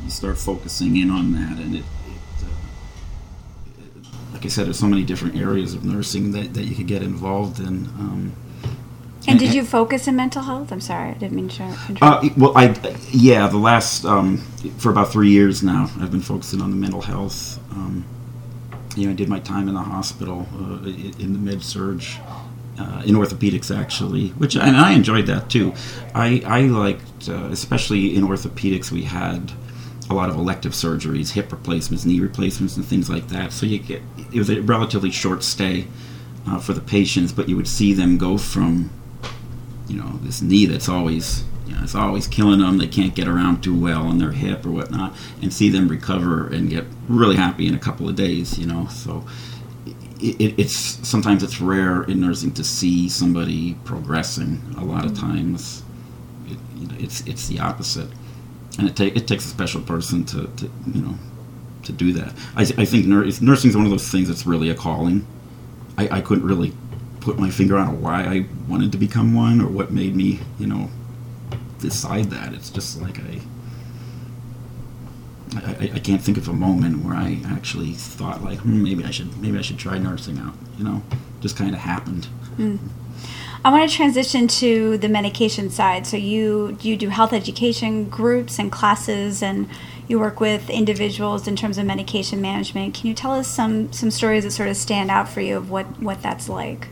you 0.04 0.10
start 0.10 0.38
focusing 0.38 0.98
in 0.98 1.10
on 1.10 1.34
that, 1.34 1.58
and 1.60 1.76
it. 1.76 1.80
it 1.80 1.86
uh, 2.44 4.34
like 4.34 4.46
I 4.46 4.48
said, 4.50 4.66
there's 4.66 4.80
so 4.80 4.88
many 4.88 5.04
different 5.04 5.36
areas 5.36 5.74
of 5.74 5.84
nursing 5.84 6.32
that, 6.32 6.54
that 6.54 6.64
you 6.64 6.76
could 6.76 6.88
get 6.88 7.02
involved 7.02 7.60
in. 7.60 7.86
Um, 8.00 8.36
and 9.28 9.40
did 9.40 9.54
you 9.54 9.66
focus 9.66 10.08
in 10.08 10.16
mental 10.16 10.42
health 10.42 10.72
i'm 10.72 10.80
sorry 10.80 11.10
i 11.10 11.14
didn't 11.14 11.36
mean 11.36 11.50
to 11.50 11.64
interrupt. 11.90 12.02
Uh, 12.02 12.30
well, 12.38 12.58
I 12.58 12.74
yeah, 13.12 13.48
the 13.48 13.58
last 13.58 14.06
um, 14.06 14.38
for 14.78 14.90
about 14.90 15.12
three 15.12 15.30
years 15.30 15.64
now, 15.64 15.92
I've 16.00 16.12
been 16.12 16.22
focusing 16.22 16.62
on 16.62 16.70
the 16.72 16.78
mental 16.78 17.02
health. 17.02 17.60
Um, 17.72 18.06
you 18.96 19.06
know, 19.06 19.12
I 19.12 19.16
did 19.16 19.30
my 19.30 19.40
time 19.40 19.68
in 19.68 19.76
the 19.76 19.82
hospital 19.82 20.48
uh, 20.54 20.88
in 21.20 21.34
the 21.34 21.40
med 21.40 21.62
surg, 21.62 22.04
uh, 22.80 23.02
in 23.06 23.16
orthopedics 23.16 23.76
actually, 23.76 24.30
which 24.30 24.56
and 24.56 24.78
I 24.78 24.94
enjoyed 24.94 25.28
that 25.28 25.50
too. 25.50 25.74
I 26.14 26.42
I 26.46 26.62
liked, 26.62 27.30
uh, 27.30 27.46
especially 27.52 28.16
in 28.16 28.24
orthopedics, 28.24 28.92
we 28.92 29.04
had 29.04 29.52
a 30.10 30.14
lot 30.14 30.30
of 30.30 30.36
elective 30.36 30.72
surgeries, 30.72 31.32
hip 31.32 31.52
replacements, 31.52 32.06
knee 32.06 32.20
replacements, 32.20 32.78
and 32.78 32.86
things 32.86 33.10
like 33.10 33.28
that. 33.30 33.52
So 33.52 33.66
you 33.66 33.80
get 33.80 34.02
it 34.32 34.38
was 34.38 34.50
a 34.50 34.62
relatively 34.62 35.12
short 35.12 35.44
stay 35.44 35.88
uh, 36.48 36.60
for 36.60 36.74
the 36.74 36.82
patients, 36.82 37.32
but 37.32 37.50
you 37.50 37.56
would 37.56 37.68
see 37.68 37.94
them 37.94 38.18
go 38.18 38.38
from, 38.38 38.90
you 39.88 39.98
know, 39.98 40.20
this 40.24 40.42
knee 40.42 40.66
that's 40.66 40.88
always 40.90 41.44
you 41.66 41.76
know, 41.76 41.82
it's 41.84 41.96
always 41.96 42.28
killing 42.28 42.60
them. 42.60 42.78
They 42.78 42.88
can't 42.88 43.14
get 43.14 43.28
around 43.28 43.62
too 43.62 43.78
well 43.78 44.08
on 44.08 44.20
their 44.20 44.32
hip 44.32 44.66
or 44.66 44.72
whatnot, 44.72 45.16
and 45.42 45.54
see 45.54 45.70
them 45.70 45.88
recover 45.88 46.48
and 46.48 46.70
get 46.70 46.86
really 47.10 47.36
happy 47.36 47.68
in 47.68 47.76
a 47.76 47.80
couple 47.80 48.08
of 48.08 48.16
days. 48.16 48.58
You 48.58 48.68
know, 48.68 48.88
so 48.88 49.26
it, 50.22 50.60
it's 50.60 50.76
sometimes 51.08 51.44
it's 51.44 51.62
rare 51.62 52.04
in 52.04 52.20
nursing 52.20 52.52
to 52.54 52.64
see 52.64 53.10
somebody 53.10 53.76
progressing. 53.86 54.62
A 54.78 54.84
lot 54.84 55.06
of 55.06 55.12
mm-hmm. 55.12 55.28
times, 55.28 55.84
it, 56.48 56.58
you 56.76 56.88
know, 56.88 56.96
it's 57.00 57.26
it's 57.28 57.48
the 57.48 57.60
opposite, 57.60 58.10
and 58.80 58.88
it 58.88 58.96
take 58.96 59.16
it 59.16 59.28
takes 59.28 59.46
a 59.46 59.50
special 59.50 59.82
person 59.82 60.26
to, 60.26 60.48
to 60.48 60.72
you 60.94 61.02
know 61.02 61.16
to 61.84 61.92
do 61.92 62.12
that. 62.14 62.34
I, 62.56 62.62
I 62.62 62.86
think 62.86 63.06
nur- 63.06 63.26
nursing 63.42 63.70
is 63.70 63.76
one 63.76 63.86
of 63.86 63.92
those 63.92 64.10
things 64.10 64.28
that's 64.28 64.46
really 64.46 64.70
a 64.70 64.76
calling. 64.76 65.26
I, 65.98 66.18
I 66.18 66.22
couldn't 66.22 66.46
really 66.46 66.74
put 67.22 67.40
my 67.40 67.50
finger 67.50 67.78
on 67.78 68.02
why 68.02 68.24
I 68.24 68.46
wanted 68.68 68.92
to 68.94 68.98
become 68.98 69.34
one 69.34 69.62
or 69.62 69.68
what 69.68 69.92
made 69.92 70.16
me 70.16 70.40
you 70.60 70.68
know 70.68 70.90
decide 71.80 72.26
that. 72.32 72.54
It's 72.54 72.70
just 72.70 73.02
like 73.02 73.20
I 73.20 73.40
I, 75.56 75.92
I, 75.96 76.00
can't 76.00 76.22
think 76.22 76.38
of 76.38 76.48
a 76.48 76.54
moment 76.54 77.06
where 77.06 77.16
I 77.16 77.40
actually 77.46 77.94
thought 77.94 78.44
like 78.44 78.60
hmm, 78.60 78.84
maybe 78.84 79.04
I 79.06 79.12
should 79.12 79.38
maybe 79.38 79.58
I 79.58 79.62
should 79.62 79.78
try 79.78 79.98
nursing 79.98 80.38
out. 80.40 80.54
You 80.78 80.84
know, 80.84 81.04
just 81.40 81.56
kind 81.56 81.74
of 81.74 81.80
happened. 81.80 82.28
Mm. 82.58 82.80
I 83.64 83.72
want 83.72 83.90
to 83.90 83.96
transition 83.96 84.48
to 84.48 84.98
the 84.98 85.10
medication 85.10 85.70
side. 85.70 86.06
So 86.06 86.18
you 86.18 86.78
you 86.82 86.98
do 86.98 87.10
health 87.10 87.34
education 87.34 88.10
groups 88.10 88.60
and 88.60 88.72
classes, 88.72 89.42
and 89.42 89.68
you 90.08 90.20
work 90.20 90.40
with 90.40 90.70
individuals 90.70 91.48
in 91.48 91.56
terms 91.56 91.78
of 91.78 91.86
medication 91.86 92.42
management. 92.42 92.94
Can 92.94 93.08
you 93.08 93.14
tell 93.14 93.34
us 93.34 93.48
some 93.48 93.92
some 93.94 94.12
stories 94.12 94.44
that 94.44 94.52
sort 94.52 94.70
of 94.70 94.78
stand 94.78 95.10
out 95.10 95.30
for 95.30 95.42
you 95.42 95.58
of 95.58 95.70
what 95.70 95.86
what 96.02 96.22
that's 96.22 96.50
like? 96.50 96.88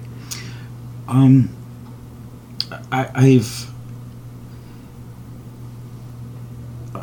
Um, 1.07 1.49
I, 2.91 3.09
I've 3.13 3.71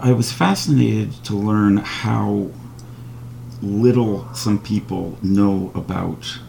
I 0.03 0.11
was 0.11 0.33
fascinated 0.33 1.13
to 1.27 1.37
learn 1.37 1.77
how 1.77 2.51
little 3.63 4.27
some 4.35 4.59
people 4.59 5.17
know 5.23 5.71
about 5.77 6.41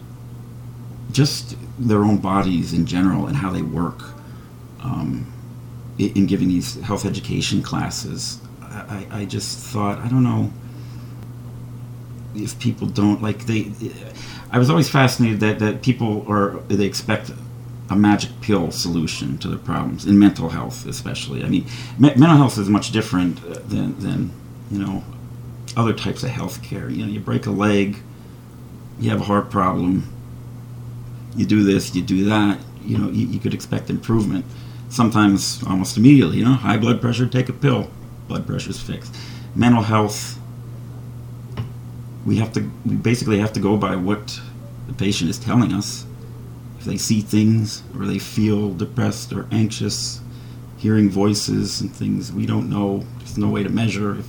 just 1.11 1.55
their 1.77 2.03
own 2.03 2.17
bodies 2.17 2.73
in 2.73 2.87
general 2.87 3.27
and 3.27 3.37
how 3.37 3.51
they 3.51 3.61
work 3.61 4.01
um, 4.81 5.31
in 5.99 6.25
giving 6.25 6.47
these 6.47 6.81
health 6.81 7.05
education 7.05 7.61
classes. 7.61 8.41
I, 8.59 9.05
I 9.11 9.25
just 9.25 9.59
thought, 9.59 9.99
I 9.99 10.07
don't 10.07 10.23
know 10.23 10.51
if 12.33 12.57
people 12.57 12.87
don't 12.87 13.21
like 13.21 13.45
they. 13.45 13.71
I 14.51 14.57
was 14.57 14.71
always 14.71 14.89
fascinated 14.89 15.41
that, 15.41 15.59
that 15.59 15.83
people 15.83 16.25
are 16.27 16.59
they 16.69 16.85
expect 16.85 17.29
a 17.93 17.95
magic 17.95 18.31
pill 18.41 18.71
solution 18.71 19.37
to 19.37 19.47
their 19.47 19.59
problems 19.59 20.05
in 20.05 20.19
mental 20.19 20.49
health, 20.49 20.85
especially. 20.85 21.43
I 21.43 21.47
mean, 21.47 21.65
me- 21.97 22.15
mental 22.15 22.37
health 22.37 22.57
is 22.57 22.69
much 22.69 22.91
different 22.91 23.43
uh, 23.45 23.59
than, 23.67 23.97
than 23.99 24.31
you 24.71 24.79
know 24.79 25.03
other 25.77 25.93
types 25.93 26.23
of 26.23 26.29
health 26.29 26.61
care. 26.61 26.89
You 26.89 27.05
know, 27.05 27.11
you 27.11 27.19
break 27.19 27.45
a 27.45 27.51
leg, 27.51 27.97
you 28.99 29.09
have 29.11 29.21
a 29.21 29.23
heart 29.23 29.49
problem, 29.49 30.03
you 31.35 31.45
do 31.45 31.63
this, 31.63 31.95
you 31.95 32.01
do 32.01 32.25
that. 32.25 32.59
You 32.83 32.97
know, 32.97 33.09
you, 33.09 33.27
you 33.27 33.39
could 33.39 33.53
expect 33.53 33.89
improvement. 33.89 34.45
Sometimes 34.89 35.63
almost 35.63 35.95
immediately. 35.95 36.37
You 36.37 36.45
know, 36.45 36.53
high 36.53 36.77
blood 36.77 36.99
pressure, 36.99 37.27
take 37.27 37.49
a 37.49 37.53
pill, 37.53 37.89
blood 38.27 38.45
pressure's 38.45 38.79
fixed. 38.81 39.15
Mental 39.55 39.83
health, 39.83 40.37
we 42.25 42.37
have 42.37 42.51
to 42.53 42.69
we 42.85 42.95
basically 42.95 43.39
have 43.39 43.53
to 43.53 43.59
go 43.59 43.77
by 43.77 43.95
what 43.95 44.39
the 44.87 44.93
patient 44.93 45.29
is 45.29 45.37
telling 45.37 45.71
us 45.73 46.05
if 46.83 46.87
they 46.87 46.97
see 46.97 47.21
things 47.21 47.81
or 47.97 48.05
they 48.05 48.19
feel 48.19 48.73
depressed 48.73 49.31
or 49.31 49.47
anxious, 49.53 50.19
hearing 50.77 51.09
voices 51.09 51.79
and 51.79 51.89
things 51.89 52.29
we 52.33 52.45
don't 52.45 52.69
know, 52.69 53.05
there's 53.19 53.37
no 53.37 53.47
way 53.47 53.63
to 53.63 53.69
measure 53.69 54.19
if 54.19 54.27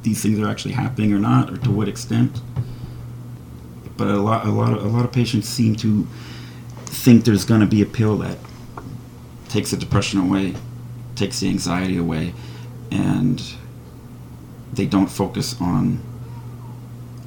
these 0.00 0.22
things 0.22 0.38
are 0.40 0.48
actually 0.48 0.72
happening 0.72 1.12
or 1.12 1.18
not, 1.18 1.50
or 1.50 1.58
to 1.58 1.70
what 1.70 1.86
extent. 1.86 2.40
But 3.98 4.08
a 4.08 4.16
lot, 4.16 4.46
a 4.46 4.50
lot, 4.50 4.72
of, 4.72 4.82
a 4.82 4.88
lot 4.88 5.04
of 5.04 5.12
patients 5.12 5.50
seem 5.50 5.76
to 5.76 6.06
think 6.86 7.26
there's 7.26 7.44
going 7.44 7.60
to 7.60 7.66
be 7.66 7.82
a 7.82 7.86
pill 7.86 8.16
that 8.18 8.38
takes 9.50 9.72
the 9.72 9.76
depression 9.76 10.20
away, 10.20 10.54
takes 11.14 11.40
the 11.40 11.50
anxiety 11.50 11.98
away, 11.98 12.32
and 12.90 13.42
they 14.72 14.86
don't 14.86 15.08
focus 15.08 15.60
on 15.60 16.02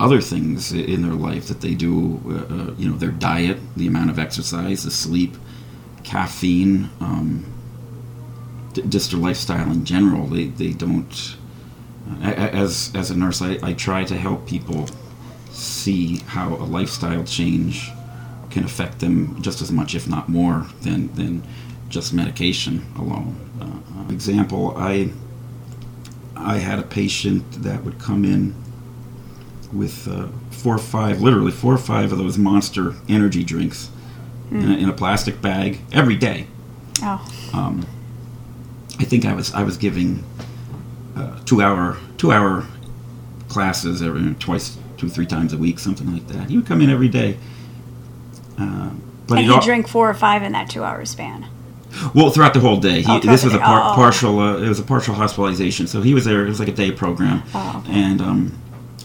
other 0.01 0.19
things 0.19 0.71
in 0.73 1.03
their 1.03 1.13
life 1.13 1.47
that 1.47 1.61
they 1.61 1.75
do. 1.75 2.19
Uh, 2.25 2.53
uh, 2.53 2.73
you 2.77 2.89
know, 2.89 2.97
their 2.97 3.11
diet, 3.11 3.59
the 3.77 3.87
amount 3.87 4.09
of 4.09 4.17
exercise, 4.17 4.83
the 4.83 4.91
sleep, 4.91 5.37
caffeine, 6.03 6.89
um, 6.99 7.45
d- 8.73 8.81
just 8.89 9.11
their 9.11 9.19
lifestyle 9.19 9.71
in 9.71 9.85
general. 9.85 10.25
They 10.25 10.45
they 10.47 10.71
don't. 10.73 11.35
Uh, 12.23 12.25
as 12.25 12.91
as 12.95 13.11
a 13.11 13.15
nurse, 13.15 13.41
I, 13.43 13.59
I 13.61 13.73
try 13.73 14.03
to 14.05 14.17
help 14.17 14.47
people 14.47 14.89
see 15.51 16.17
how 16.25 16.55
a 16.55 16.65
lifestyle 16.65 17.23
change 17.23 17.91
can 18.49 18.63
affect 18.63 18.99
them 18.99 19.39
just 19.41 19.61
as 19.61 19.71
much, 19.71 19.93
if 19.93 20.07
not 20.07 20.27
more, 20.27 20.65
than 20.81 21.13
than 21.13 21.43
just 21.89 22.11
medication 22.11 22.85
alone. 22.97 23.35
Uh, 23.61 24.11
example, 24.11 24.73
I 24.75 25.11
I 26.35 26.57
had 26.57 26.79
a 26.79 26.83
patient 26.83 27.43
that 27.63 27.83
would 27.83 27.99
come 27.99 28.25
in 28.25 28.55
with 29.73 30.07
uh, 30.07 30.27
four 30.49 30.75
or 30.75 30.79
five, 30.79 31.21
literally 31.21 31.51
four 31.51 31.73
or 31.73 31.77
five 31.77 32.11
of 32.11 32.17
those 32.17 32.37
monster 32.37 32.95
energy 33.07 33.43
drinks 33.43 33.89
mm. 34.49 34.63
in, 34.63 34.71
a, 34.71 34.75
in, 34.75 34.89
a, 34.89 34.93
plastic 34.93 35.41
bag 35.41 35.79
every 35.91 36.15
day. 36.15 36.47
Oh. 37.01 37.25
Um, 37.53 37.87
I 38.99 39.03
think 39.03 39.25
I 39.25 39.33
was 39.33 39.53
I 39.53 39.63
was 39.63 39.77
giving 39.77 40.23
uh, 41.15 41.39
two 41.45 41.61
hour 41.61 41.97
two 42.17 42.31
hour 42.31 42.65
classes 43.49 44.01
every 44.01 44.33
twice 44.35 44.77
two 44.97 45.09
three 45.09 45.25
times 45.25 45.53
a 45.53 45.57
week 45.57 45.79
something 45.79 46.11
like 46.13 46.27
that. 46.27 46.49
He 46.49 46.57
would 46.57 46.67
come 46.67 46.81
in 46.81 46.89
every 46.89 47.09
day. 47.09 47.37
Uh, 48.59 48.91
but 49.27 49.39
and 49.39 49.47
he 49.47 49.59
drank 49.61 49.87
four 49.87 50.09
or 50.09 50.13
five 50.13 50.43
in 50.43 50.51
that 50.51 50.69
two 50.69 50.83
hour 50.83 51.05
span. 51.05 51.47
Well, 52.13 52.29
throughout 52.29 52.53
the 52.53 52.59
whole 52.59 52.77
day. 52.77 53.01
He, 53.01 53.11
oh, 53.11 53.19
this 53.19 53.43
was 53.43 53.53
a 53.53 53.59
par- 53.59 53.91
oh. 53.91 53.95
partial. 53.95 54.39
Uh, 54.39 54.57
it 54.57 54.69
was 54.69 54.79
a 54.79 54.83
partial 54.83 55.13
hospitalization, 55.13 55.87
so 55.87 56.01
he 56.01 56.13
was 56.13 56.25
there. 56.25 56.45
It 56.45 56.49
was 56.49 56.59
like 56.59 56.69
a 56.69 56.73
day 56.73 56.91
program, 56.91 57.43
oh, 57.53 57.83
okay. 57.83 57.99
and 57.99 58.21
um, 58.21 58.61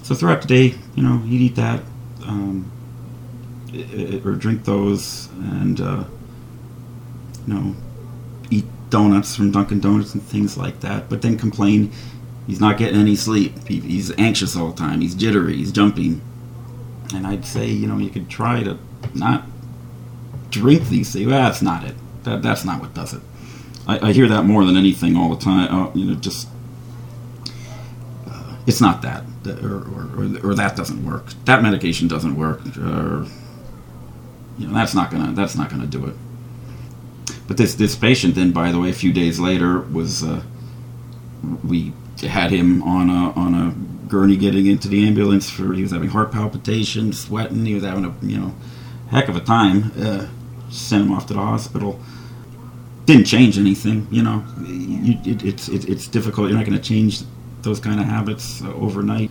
so 0.06 0.14
throughout 0.14 0.40
the 0.40 0.46
day, 0.46 0.78
you 0.94 1.02
know, 1.02 1.18
he'd 1.18 1.40
eat 1.40 1.56
that, 1.56 1.80
um, 2.24 2.70
or 4.24 4.36
drink 4.36 4.64
those, 4.64 5.26
and 5.32 5.80
uh, 5.80 6.04
you 7.44 7.52
know, 7.52 7.74
eat 8.48 8.66
donuts 8.88 9.34
from 9.34 9.50
Dunkin' 9.50 9.80
Donuts 9.80 10.14
and 10.14 10.22
things 10.22 10.56
like 10.56 10.78
that. 10.78 11.08
But 11.08 11.22
then 11.22 11.36
complain 11.36 11.90
he's 12.46 12.60
not 12.60 12.78
getting 12.78 13.00
any 13.00 13.16
sleep. 13.16 13.66
He, 13.66 13.80
he's 13.80 14.16
anxious 14.16 14.54
all 14.54 14.70
the 14.70 14.76
time. 14.76 15.00
He's 15.00 15.16
jittery. 15.16 15.56
He's 15.56 15.72
jumping. 15.72 16.20
And 17.12 17.26
I'd 17.26 17.44
say, 17.44 17.66
you 17.66 17.88
know, 17.88 17.98
you 17.98 18.10
could 18.10 18.30
try 18.30 18.62
to 18.62 18.78
not 19.12 19.42
drink 20.50 20.88
these 20.88 21.12
things. 21.12 21.26
Well, 21.26 21.42
that's 21.42 21.62
not 21.62 21.82
it. 21.82 21.96
That, 22.22 22.42
that's 22.42 22.64
not 22.64 22.80
what 22.80 22.94
does 22.94 23.12
it. 23.12 23.22
I, 23.88 24.10
I 24.10 24.12
hear 24.12 24.28
that 24.28 24.44
more 24.44 24.64
than 24.64 24.76
anything 24.76 25.16
all 25.16 25.34
the 25.34 25.44
time. 25.44 25.74
Uh, 25.74 25.90
you 25.94 26.04
know, 26.04 26.14
just 26.14 26.46
it's 28.66 28.80
not 28.80 29.02
that 29.02 29.24
or, 29.62 29.76
or, 29.76 30.50
or, 30.50 30.54
that 30.54 30.74
doesn't 30.76 31.04
work. 31.04 31.26
That 31.44 31.62
medication 31.62 32.08
doesn't 32.08 32.36
work. 32.36 32.60
Or, 32.76 33.26
you 34.58 34.66
know, 34.66 34.74
that's 34.74 34.94
not 34.94 35.10
gonna 35.10 35.32
that's 35.32 35.54
not 35.54 35.70
gonna 35.70 35.86
do 35.86 36.06
it. 36.06 36.14
But 37.46 37.56
this 37.56 37.74
this 37.74 37.94
patient 37.94 38.34
then, 38.34 38.50
by 38.52 38.72
the 38.72 38.80
way, 38.80 38.90
a 38.90 38.94
few 38.94 39.12
days 39.12 39.38
later 39.38 39.80
was 39.80 40.24
uh, 40.24 40.42
we 41.64 41.92
had 42.20 42.50
him 42.50 42.82
on 42.82 43.08
a 43.08 43.30
on 43.32 43.54
a 43.54 43.74
gurney 44.08 44.36
getting 44.36 44.66
into 44.66 44.88
the 44.88 45.06
ambulance 45.06 45.48
for 45.50 45.72
he 45.72 45.82
was 45.82 45.92
having 45.92 46.08
heart 46.08 46.32
palpitations, 46.32 47.20
sweating. 47.20 47.64
He 47.64 47.74
was 47.74 47.84
having 47.84 48.04
a 48.04 48.14
you 48.22 48.38
know 48.38 48.54
heck 49.10 49.28
of 49.28 49.36
a 49.36 49.40
time. 49.40 49.92
Uh, 49.98 50.26
sent 50.70 51.04
him 51.04 51.12
off 51.12 51.26
to 51.26 51.34
the 51.34 51.40
hospital. 51.40 52.00
Didn't 53.04 53.26
change 53.26 53.56
anything, 53.56 54.08
you 54.10 54.22
know. 54.22 54.44
You, 54.66 55.18
it, 55.24 55.44
it's 55.44 55.68
it, 55.68 55.88
it's 55.88 56.08
difficult. 56.08 56.48
You're 56.48 56.58
not 56.58 56.66
going 56.66 56.78
to 56.78 56.82
change 56.82 57.22
those 57.66 57.80
kind 57.80 58.00
of 58.00 58.06
habits 58.06 58.62
uh, 58.62 58.72
overnight. 58.72 59.30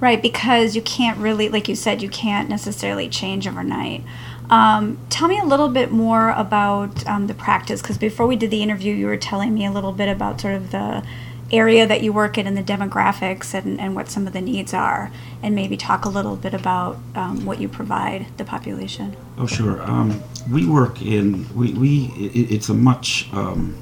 Right, 0.00 0.20
because 0.20 0.76
you 0.76 0.82
can't 0.82 1.18
really, 1.18 1.48
like 1.48 1.66
you 1.68 1.74
said, 1.74 2.02
you 2.02 2.10
can't 2.10 2.48
necessarily 2.48 3.08
change 3.08 3.48
overnight. 3.48 4.04
Um, 4.50 4.98
tell 5.10 5.28
me 5.28 5.38
a 5.38 5.44
little 5.44 5.68
bit 5.68 5.90
more 5.90 6.30
about 6.30 7.06
um, 7.06 7.26
the 7.26 7.34
practice, 7.34 7.80
because 7.82 7.98
before 7.98 8.26
we 8.26 8.36
did 8.36 8.50
the 8.50 8.62
interview, 8.62 8.94
you 8.94 9.06
were 9.06 9.16
telling 9.16 9.54
me 9.54 9.66
a 9.66 9.72
little 9.72 9.92
bit 9.92 10.08
about 10.08 10.40
sort 10.40 10.54
of 10.54 10.70
the 10.70 11.04
area 11.50 11.86
that 11.86 12.02
you 12.02 12.12
work 12.12 12.36
in 12.38 12.46
and 12.46 12.56
the 12.56 12.62
demographics 12.62 13.54
and, 13.54 13.80
and 13.80 13.94
what 13.94 14.08
some 14.08 14.26
of 14.26 14.32
the 14.32 14.40
needs 14.40 14.72
are, 14.72 15.10
and 15.42 15.54
maybe 15.54 15.76
talk 15.76 16.04
a 16.04 16.08
little 16.08 16.36
bit 16.36 16.54
about 16.54 16.98
um, 17.14 17.44
what 17.44 17.60
you 17.60 17.68
provide 17.68 18.26
the 18.36 18.44
population. 18.44 19.16
Oh, 19.36 19.46
sure. 19.46 19.82
Um, 19.82 20.22
we 20.50 20.66
work 20.66 21.02
in 21.02 21.46
we, 21.56 21.72
we 21.72 22.04
it, 22.16 22.52
it's 22.52 22.68
a 22.68 22.74
much 22.74 23.28
um, 23.32 23.74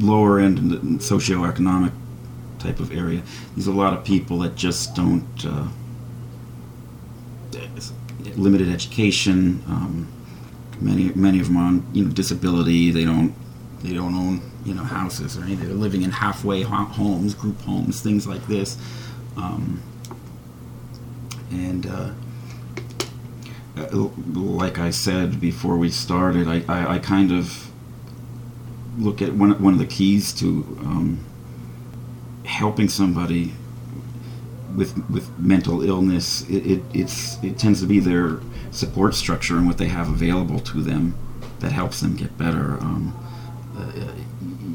lower 0.00 0.38
end 0.40 0.60
socioeconomic 1.00 1.92
type 2.62 2.80
of 2.80 2.92
area. 2.92 3.22
There's 3.54 3.66
a 3.66 3.72
lot 3.72 3.92
of 3.96 4.04
people 4.04 4.38
that 4.40 4.54
just 4.54 4.94
don't 4.94 5.44
uh, 5.44 5.68
limited 8.36 8.68
education. 8.68 9.62
Um, 9.66 10.08
many 10.80 11.12
many 11.14 11.40
of 11.40 11.46
them 11.46 11.56
are 11.56 11.64
on 11.64 11.86
you 11.92 12.04
know 12.04 12.10
disability. 12.10 12.90
They 12.90 13.04
don't 13.04 13.34
they 13.82 13.92
don't 13.92 14.14
own 14.14 14.40
you 14.64 14.74
know 14.74 14.84
houses 14.84 15.36
or 15.36 15.42
anything. 15.42 15.68
They're 15.68 15.76
living 15.76 16.02
in 16.02 16.10
halfway 16.10 16.62
homes, 16.62 17.34
group 17.34 17.60
homes, 17.62 18.00
things 18.00 18.26
like 18.26 18.46
this. 18.46 18.78
Um, 19.36 19.82
and 21.50 21.86
uh, 21.86 22.10
uh, 23.76 24.10
like 24.34 24.78
I 24.78 24.90
said 24.90 25.40
before 25.40 25.76
we 25.76 25.90
started, 25.90 26.46
I, 26.46 26.64
I, 26.68 26.94
I, 26.94 26.98
kind 26.98 27.32
of 27.32 27.70
look 28.98 29.22
at 29.22 29.32
one, 29.32 29.62
one 29.62 29.72
of 29.72 29.78
the 29.78 29.86
keys 29.86 30.32
to 30.34 30.46
um, 30.80 31.24
helping 32.62 32.88
somebody 32.88 33.52
with 34.76 34.92
with 35.10 35.26
mental 35.38 35.82
illness. 35.82 36.48
It, 36.48 36.62
it, 36.74 36.82
it's 36.94 37.42
it 37.42 37.58
tends 37.58 37.80
to 37.80 37.88
be 37.88 37.98
their 37.98 38.38
support 38.70 39.14
structure 39.14 39.56
and 39.58 39.66
what 39.66 39.78
they 39.78 39.88
have 39.88 40.08
available 40.08 40.60
to 40.72 40.80
them 40.80 41.14
that 41.58 41.72
helps 41.72 42.00
them 42.00 42.14
get 42.14 42.30
better. 42.38 42.78
Um, 42.86 43.04
uh, 43.76 44.12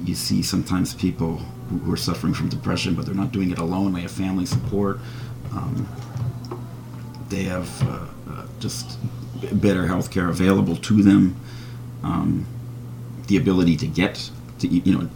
you 0.04 0.16
see 0.16 0.42
sometimes 0.44 0.94
people 0.94 1.38
who 1.70 1.94
are 1.94 2.02
suffering 2.10 2.34
from 2.34 2.50
depression, 2.50 2.94
but 2.96 3.06
they're 3.06 3.22
not 3.24 3.32
doing 3.32 3.52
it 3.52 3.58
alone. 3.58 3.94
They 3.94 4.02
have 4.02 4.12
family 4.12 4.46
support. 4.46 5.00
Um, 5.54 5.88
they 7.30 7.44
have 7.44 7.70
uh, 7.84 8.06
uh, 8.32 8.46
just 8.60 8.98
better 9.54 9.88
health 9.88 10.12
care 10.12 10.28
available 10.28 10.76
to 10.90 11.04
them. 11.10 11.36
Um, 12.04 12.46
the 13.28 13.38
ability 13.38 13.76
to 13.78 13.88
get 13.88 14.30
to 14.60 14.68
you 14.68 14.94
know 14.94 15.10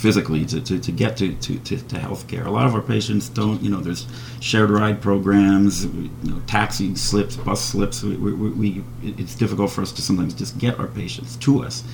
physically 0.00 0.46
to, 0.46 0.62
to, 0.62 0.78
to 0.78 0.90
get 0.90 1.14
to, 1.18 1.34
to, 1.34 1.58
to, 1.58 1.76
to 1.76 1.98
health 1.98 2.26
care. 2.26 2.46
A 2.46 2.50
lot 2.50 2.66
of 2.66 2.74
our 2.74 2.80
patients 2.80 3.28
don't, 3.28 3.62
you 3.62 3.68
know, 3.68 3.80
there's 3.80 4.06
shared 4.40 4.70
ride 4.70 5.02
programs, 5.02 5.84
you 5.84 6.10
know, 6.24 6.40
taxi 6.46 6.94
slips, 6.94 7.36
bus 7.36 7.62
slips. 7.62 8.02
We, 8.02 8.16
we, 8.16 8.50
we, 8.50 8.84
it's 9.02 9.34
difficult 9.34 9.70
for 9.70 9.82
us 9.82 9.92
to 9.92 10.00
sometimes 10.00 10.32
just 10.32 10.56
get 10.56 10.78
our 10.78 10.86
patients 10.86 11.36
to 11.36 11.62
us 11.62 11.84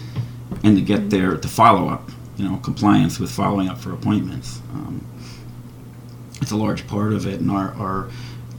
and 0.62 0.76
to 0.76 0.82
get 0.82 1.10
there 1.10 1.36
to 1.36 1.48
follow 1.48 1.88
up, 1.88 2.08
you 2.36 2.48
know, 2.48 2.58
compliance 2.58 3.18
with 3.18 3.32
following 3.32 3.68
up 3.68 3.78
for 3.78 3.92
appointments. 3.92 4.60
Um, 4.72 5.04
it's 6.40 6.52
a 6.52 6.56
large 6.56 6.86
part 6.86 7.12
of 7.12 7.26
it, 7.26 7.40
and 7.40 7.50
our, 7.50 7.74
our 7.74 8.10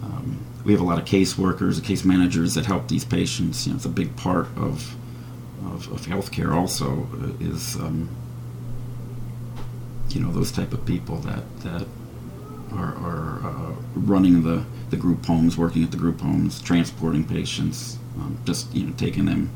um, 0.03 0.45
we 0.65 0.73
have 0.73 0.81
a 0.81 0.83
lot 0.83 0.99
of 0.99 1.05
case 1.05 1.37
workers, 1.37 1.79
case 1.79 2.03
managers 2.03 2.53
that 2.55 2.65
help 2.65 2.89
these 2.89 3.05
patients. 3.05 3.65
You 3.65 3.71
know, 3.71 3.77
it's 3.77 3.85
a 3.85 3.89
big 3.89 4.13
part 4.17 4.47
of 4.57 4.93
of, 5.63 5.89
of 5.91 6.01
healthcare. 6.05 6.53
Also, 6.53 7.07
uh, 7.13 7.45
is 7.45 7.77
um, 7.77 8.09
you 10.17 10.23
know 10.23 10.31
those 10.31 10.51
type 10.51 10.73
of 10.73 10.83
people 10.85 11.17
that 11.17 11.43
that 11.59 11.85
are, 12.73 12.95
are 12.95 13.47
uh, 13.47 13.75
running 13.95 14.41
the 14.43 14.65
the 14.89 14.97
group 14.97 15.25
homes, 15.25 15.57
working 15.57 15.83
at 15.83 15.91
the 15.91 15.97
group 15.97 16.21
homes, 16.21 16.61
transporting 16.61 17.23
patients, 17.23 17.99
um, 18.17 18.39
just 18.43 18.73
you 18.73 18.87
know 18.87 18.93
taking 18.97 19.25
them, 19.25 19.51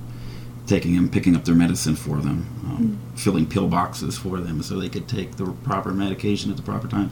taking 0.68 0.96
them, 0.96 1.10
picking 1.10 1.36
up 1.36 1.46
their 1.46 1.56
medicine 1.56 1.96
for 1.96 2.18
them, 2.18 2.46
um, 2.66 3.00
mm. 3.16 3.20
filling 3.20 3.48
pill 3.48 3.68
boxes 3.68 4.20
for 4.20 4.40
them 4.40 4.62
so 4.62 4.80
they 4.80 4.90
could 4.90 5.08
take 5.08 5.38
the 5.38 5.46
proper 5.64 5.92
medication 5.92 6.52
at 6.52 6.58
the 6.58 6.64
proper 6.64 6.88
time. 6.88 7.12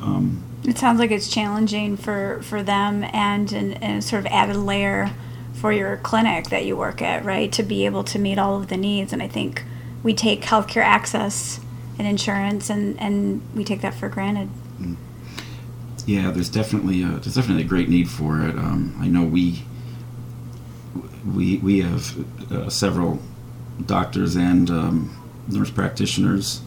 Um, 0.00 0.42
it 0.64 0.78
sounds 0.78 0.98
like 0.98 1.10
it's 1.10 1.28
challenging 1.28 1.98
for 1.98 2.40
for 2.42 2.62
them 2.62 3.04
and 3.12 3.52
and 3.52 4.02
sort 4.02 4.20
of 4.20 4.32
added 4.32 4.56
layer 4.56 5.10
for 5.52 5.72
your 5.72 5.98
clinic 5.98 6.46
that 6.46 6.64
you 6.64 6.74
work 6.74 7.02
at, 7.02 7.22
right? 7.22 7.52
To 7.52 7.62
be 7.62 7.84
able 7.84 8.04
to 8.04 8.18
meet 8.18 8.38
all 8.38 8.56
of 8.56 8.68
the 8.68 8.78
needs, 8.78 9.12
and 9.12 9.22
I 9.22 9.28
think 9.28 9.62
we 10.02 10.14
take 10.14 10.40
healthcare 10.40 10.82
access 10.82 11.60
and 11.98 12.06
insurance, 12.06 12.70
and, 12.70 12.98
and 13.00 13.42
we 13.54 13.64
take 13.64 13.80
that 13.80 13.94
for 13.94 14.08
granted. 14.08 14.48
Mm. 14.80 14.96
Yeah, 16.06 16.30
there's 16.30 16.48
definitely 16.50 17.02
a, 17.02 17.08
there's 17.08 17.34
definitely 17.34 17.64
a 17.64 17.66
great 17.66 17.88
need 17.88 18.08
for 18.08 18.40
it. 18.40 18.54
Um, 18.56 18.96
I 19.00 19.08
know 19.08 19.24
we 19.24 19.64
we 21.34 21.56
we 21.58 21.80
have 21.80 22.52
uh, 22.52 22.70
several 22.70 23.20
doctors 23.84 24.36
and 24.36 24.70
um, 24.70 25.44
nurse 25.48 25.70
practitioners 25.70 26.62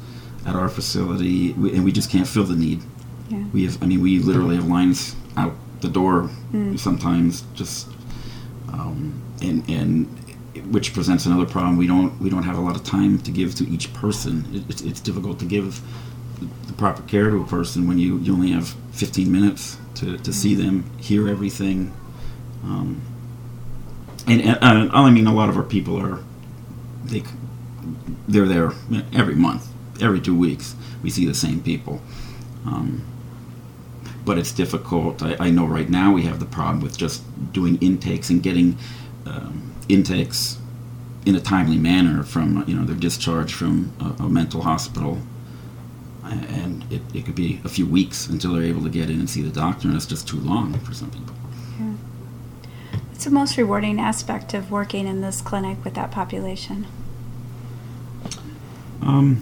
at 0.46 0.56
our 0.56 0.70
facility, 0.70 1.54
we, 1.54 1.74
and 1.74 1.84
we 1.84 1.92
just 1.92 2.10
can't 2.10 2.28
fill 2.28 2.44
the 2.44 2.56
need. 2.56 2.82
Yeah. 3.30 3.46
We 3.54 3.66
have, 3.66 3.82
I 3.82 3.86
mean, 3.86 4.02
we 4.02 4.20
literally 4.20 4.56
have 4.56 4.68
lines 4.68 5.16
out 5.38 5.54
the 5.82 5.90
door 5.90 6.30
mm. 6.52 6.78
sometimes, 6.78 7.44
just 7.54 7.88
um, 8.74 9.22
and 9.42 9.68
and 9.70 10.29
which 10.70 10.94
presents 10.94 11.26
another 11.26 11.46
problem. 11.46 11.78
We 11.78 11.88
don't 11.88 12.20
we 12.20 12.30
don't 12.30 12.44
have 12.44 12.58
a 12.58 12.62
lot 12.62 12.76
of 12.76 12.84
time 12.84 13.20
to 13.20 13.32
give 13.32 13.56
to 13.56 13.70
each 13.70 13.94
person. 13.94 14.46
It, 14.54 14.70
it's, 14.70 14.82
it's 14.82 15.00
difficult 15.00 15.40
to 15.40 15.46
give 15.46 15.82
the 16.68 16.74
proper 16.74 17.02
care 17.04 17.30
to 17.30 17.42
a 17.42 17.46
person 17.46 17.88
when 17.88 17.98
you, 17.98 18.18
you 18.20 18.34
only 18.34 18.52
have 18.52 18.70
15 18.92 19.32
minutes 19.32 19.78
to, 19.96 20.18
to 20.20 20.32
see 20.32 20.56
them, 20.56 20.90
hear 20.98 21.28
everything. 21.28 21.94
Um, 22.64 23.02
and, 24.28 24.42
and 24.42 24.92
uh, 24.92 24.94
I 24.94 25.10
mean, 25.12 25.28
a 25.28 25.34
lot 25.34 25.50
of 25.50 25.58
our 25.58 25.64
people 25.64 25.98
are 25.98 26.24
they 27.04 27.24
they're 28.28 28.46
there 28.46 28.72
every 29.14 29.36
month, 29.36 29.68
every 30.02 30.22
two 30.22 30.38
weeks. 30.38 30.76
We 31.02 31.10
see 31.10 31.26
the 31.26 31.34
same 31.34 31.62
people. 31.62 32.02
Um, 32.66 33.06
but 34.26 34.38
it's 34.38 34.52
difficult. 34.52 35.24
I, 35.24 35.38
I, 35.40 35.50
know 35.50 35.66
right 35.66 35.90
now 35.90 36.12
we 36.12 36.24
have 36.24 36.40
the 36.40 36.46
problem 36.46 36.82
with 36.82 36.98
just 36.98 37.24
doing 37.54 37.78
intakes 37.78 38.30
and 38.30 38.44
getting 38.44 38.78
um, 39.26 39.69
intakes 39.90 40.58
in 41.26 41.36
a 41.36 41.40
timely 41.40 41.78
manner 41.78 42.24
from 42.24 42.64
you 42.68 42.76
know 42.76 42.86
their 42.86 42.96
discharge 42.96 43.54
from 43.54 43.92
a, 44.00 44.24
a 44.24 44.30
mental 44.30 44.62
hospital. 44.62 45.20
And 46.24 46.86
it, 46.92 47.02
it 47.14 47.26
could 47.26 47.34
be 47.34 47.60
a 47.64 47.70
few 47.70 47.88
weeks 47.88 48.28
until 48.28 48.54
they're 48.54 48.64
able 48.64 48.84
to 48.84 48.90
get 48.90 49.10
in 49.10 49.20
and 49.20 49.28
see 49.28 49.42
the 49.42 49.50
doctor 49.50 49.88
and 49.88 49.96
that's 49.96 50.06
just 50.06 50.28
too 50.28 50.38
long 50.38 50.78
for 50.80 50.94
some 50.94 51.10
people. 51.10 51.34
Yeah. 51.80 51.94
what's 53.08 53.26
the 53.26 53.32
most 53.32 53.58
rewarding 53.58 54.00
aspect 54.00 54.54
of 54.54 54.70
working 54.70 55.08
in 55.08 55.22
this 55.22 55.42
clinic 55.42 55.84
with 55.84 55.96
that 55.96 56.12
population? 56.12 56.86
Um, 59.02 59.42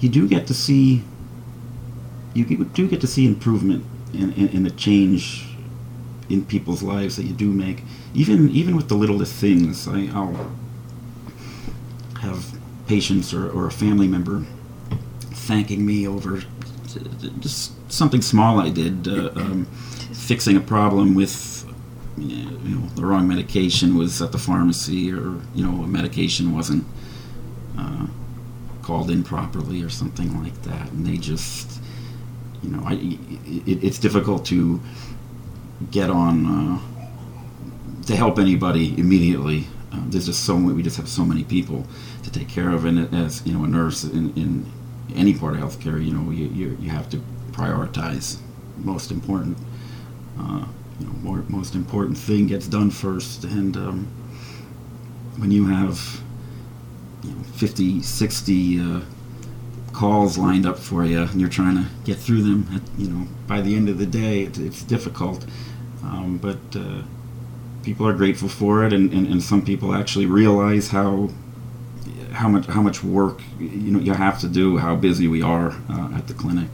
you 0.00 0.08
do 0.08 0.26
get 0.26 0.46
to 0.46 0.54
see 0.54 1.04
you 2.32 2.44
do 2.64 2.88
get 2.88 3.00
to 3.00 3.06
see 3.06 3.26
improvement 3.26 3.84
in, 4.12 4.32
in, 4.34 4.48
in 4.48 4.62
the 4.62 4.70
change 4.70 5.46
in 6.28 6.44
people's 6.44 6.82
lives 6.82 7.16
that 7.16 7.24
you 7.24 7.32
do 7.32 7.50
make, 7.50 7.82
even 8.16 8.50
even 8.50 8.76
with 8.76 8.88
the 8.88 8.94
littlest 8.94 9.34
things. 9.34 9.86
I, 9.86 10.06
will 10.18 10.50
have 12.20 12.58
patients 12.86 13.34
or, 13.34 13.50
or 13.50 13.66
a 13.66 13.70
family 13.70 14.08
member 14.08 14.44
thanking 15.32 15.84
me 15.84 16.08
over 16.08 16.42
just 17.40 17.72
something 17.92 18.22
small 18.22 18.58
I 18.58 18.70
did, 18.70 19.06
uh, 19.08 19.30
um, 19.36 19.66
fixing 20.12 20.56
a 20.56 20.60
problem 20.60 21.14
with 21.14 21.64
you 22.16 22.46
know 22.64 22.86
the 22.94 23.04
wrong 23.04 23.28
medication 23.28 23.96
was 23.96 24.22
at 24.22 24.32
the 24.32 24.38
pharmacy, 24.38 25.12
or 25.12 25.36
you 25.54 25.64
know 25.64 25.82
a 25.82 25.86
medication 25.86 26.54
wasn't 26.54 26.84
uh, 27.78 28.06
called 28.82 29.10
in 29.10 29.22
properly, 29.22 29.82
or 29.82 29.90
something 29.90 30.42
like 30.42 30.60
that, 30.62 30.90
and 30.92 31.06
they 31.06 31.16
just 31.16 31.80
you 32.62 32.70
know 32.70 32.82
I, 32.84 32.94
it, 33.44 33.84
it's 33.84 33.98
difficult 33.98 34.46
to 34.46 34.80
get 35.90 36.08
on 36.08 36.46
uh, 36.46 36.80
to 38.06 38.16
help 38.16 38.38
anybody 38.38 38.98
immediately. 38.98 39.66
Uh, 39.92 40.00
there's 40.06 40.26
just 40.26 40.44
so 40.44 40.56
we 40.56 40.82
just 40.82 40.96
have 40.96 41.08
so 41.08 41.24
many 41.24 41.44
people 41.44 41.86
to 42.22 42.30
take 42.30 42.48
care 42.48 42.70
of, 42.70 42.84
and 42.84 43.12
as 43.14 43.44
you 43.46 43.52
know, 43.52 43.64
a 43.64 43.68
nurse 43.68 44.04
in, 44.04 44.32
in 44.34 44.70
any 45.14 45.34
part 45.34 45.54
of 45.54 45.60
healthcare, 45.60 46.04
you 46.04 46.12
know, 46.12 46.30
you, 46.30 46.46
you, 46.46 46.76
you 46.80 46.90
have 46.90 47.08
to 47.10 47.22
prioritize 47.52 48.38
most 48.78 49.10
important. 49.10 49.56
Uh, 50.38 50.66
you 51.00 51.06
know, 51.06 51.12
more, 51.22 51.44
most 51.48 51.74
important 51.74 52.16
thing 52.16 52.46
gets 52.46 52.66
done 52.66 52.90
first, 52.90 53.44
and 53.44 53.76
um, 53.76 54.06
when 55.36 55.50
you 55.50 55.66
have 55.66 56.20
you 57.22 57.30
know, 57.30 57.42
50, 57.42 58.02
60 58.02 58.80
uh, 58.80 59.00
calls 59.92 60.38
lined 60.38 60.66
up 60.66 60.78
for 60.78 61.04
you, 61.04 61.22
and 61.22 61.40
you're 61.40 61.50
trying 61.50 61.76
to 61.76 61.86
get 62.04 62.18
through 62.18 62.42
them. 62.42 62.68
At, 62.74 62.82
you 62.98 63.08
know, 63.08 63.26
by 63.46 63.60
the 63.60 63.74
end 63.74 63.88
of 63.88 63.98
the 63.98 64.06
day, 64.06 64.42
it, 64.42 64.58
it's 64.58 64.82
difficult. 64.82 65.46
Um, 66.02 66.38
but 66.38 66.58
uh, 66.74 67.02
people 67.86 68.04
are 68.08 68.12
grateful 68.12 68.48
for 68.48 68.84
it, 68.84 68.92
and, 68.92 69.12
and, 69.12 69.28
and 69.28 69.40
some 69.40 69.64
people 69.64 69.94
actually 69.94 70.26
realize 70.26 70.88
how 70.88 71.30
how 72.32 72.48
much 72.48 72.66
how 72.66 72.82
much 72.82 73.02
work 73.02 73.40
you 73.60 73.92
know 73.92 74.00
you 74.00 74.12
have 74.12 74.40
to 74.40 74.48
do, 74.48 74.76
how 74.76 74.96
busy 74.96 75.28
we 75.28 75.40
are 75.40 75.70
uh, 75.88 76.10
at 76.16 76.26
the 76.26 76.34
clinic. 76.34 76.68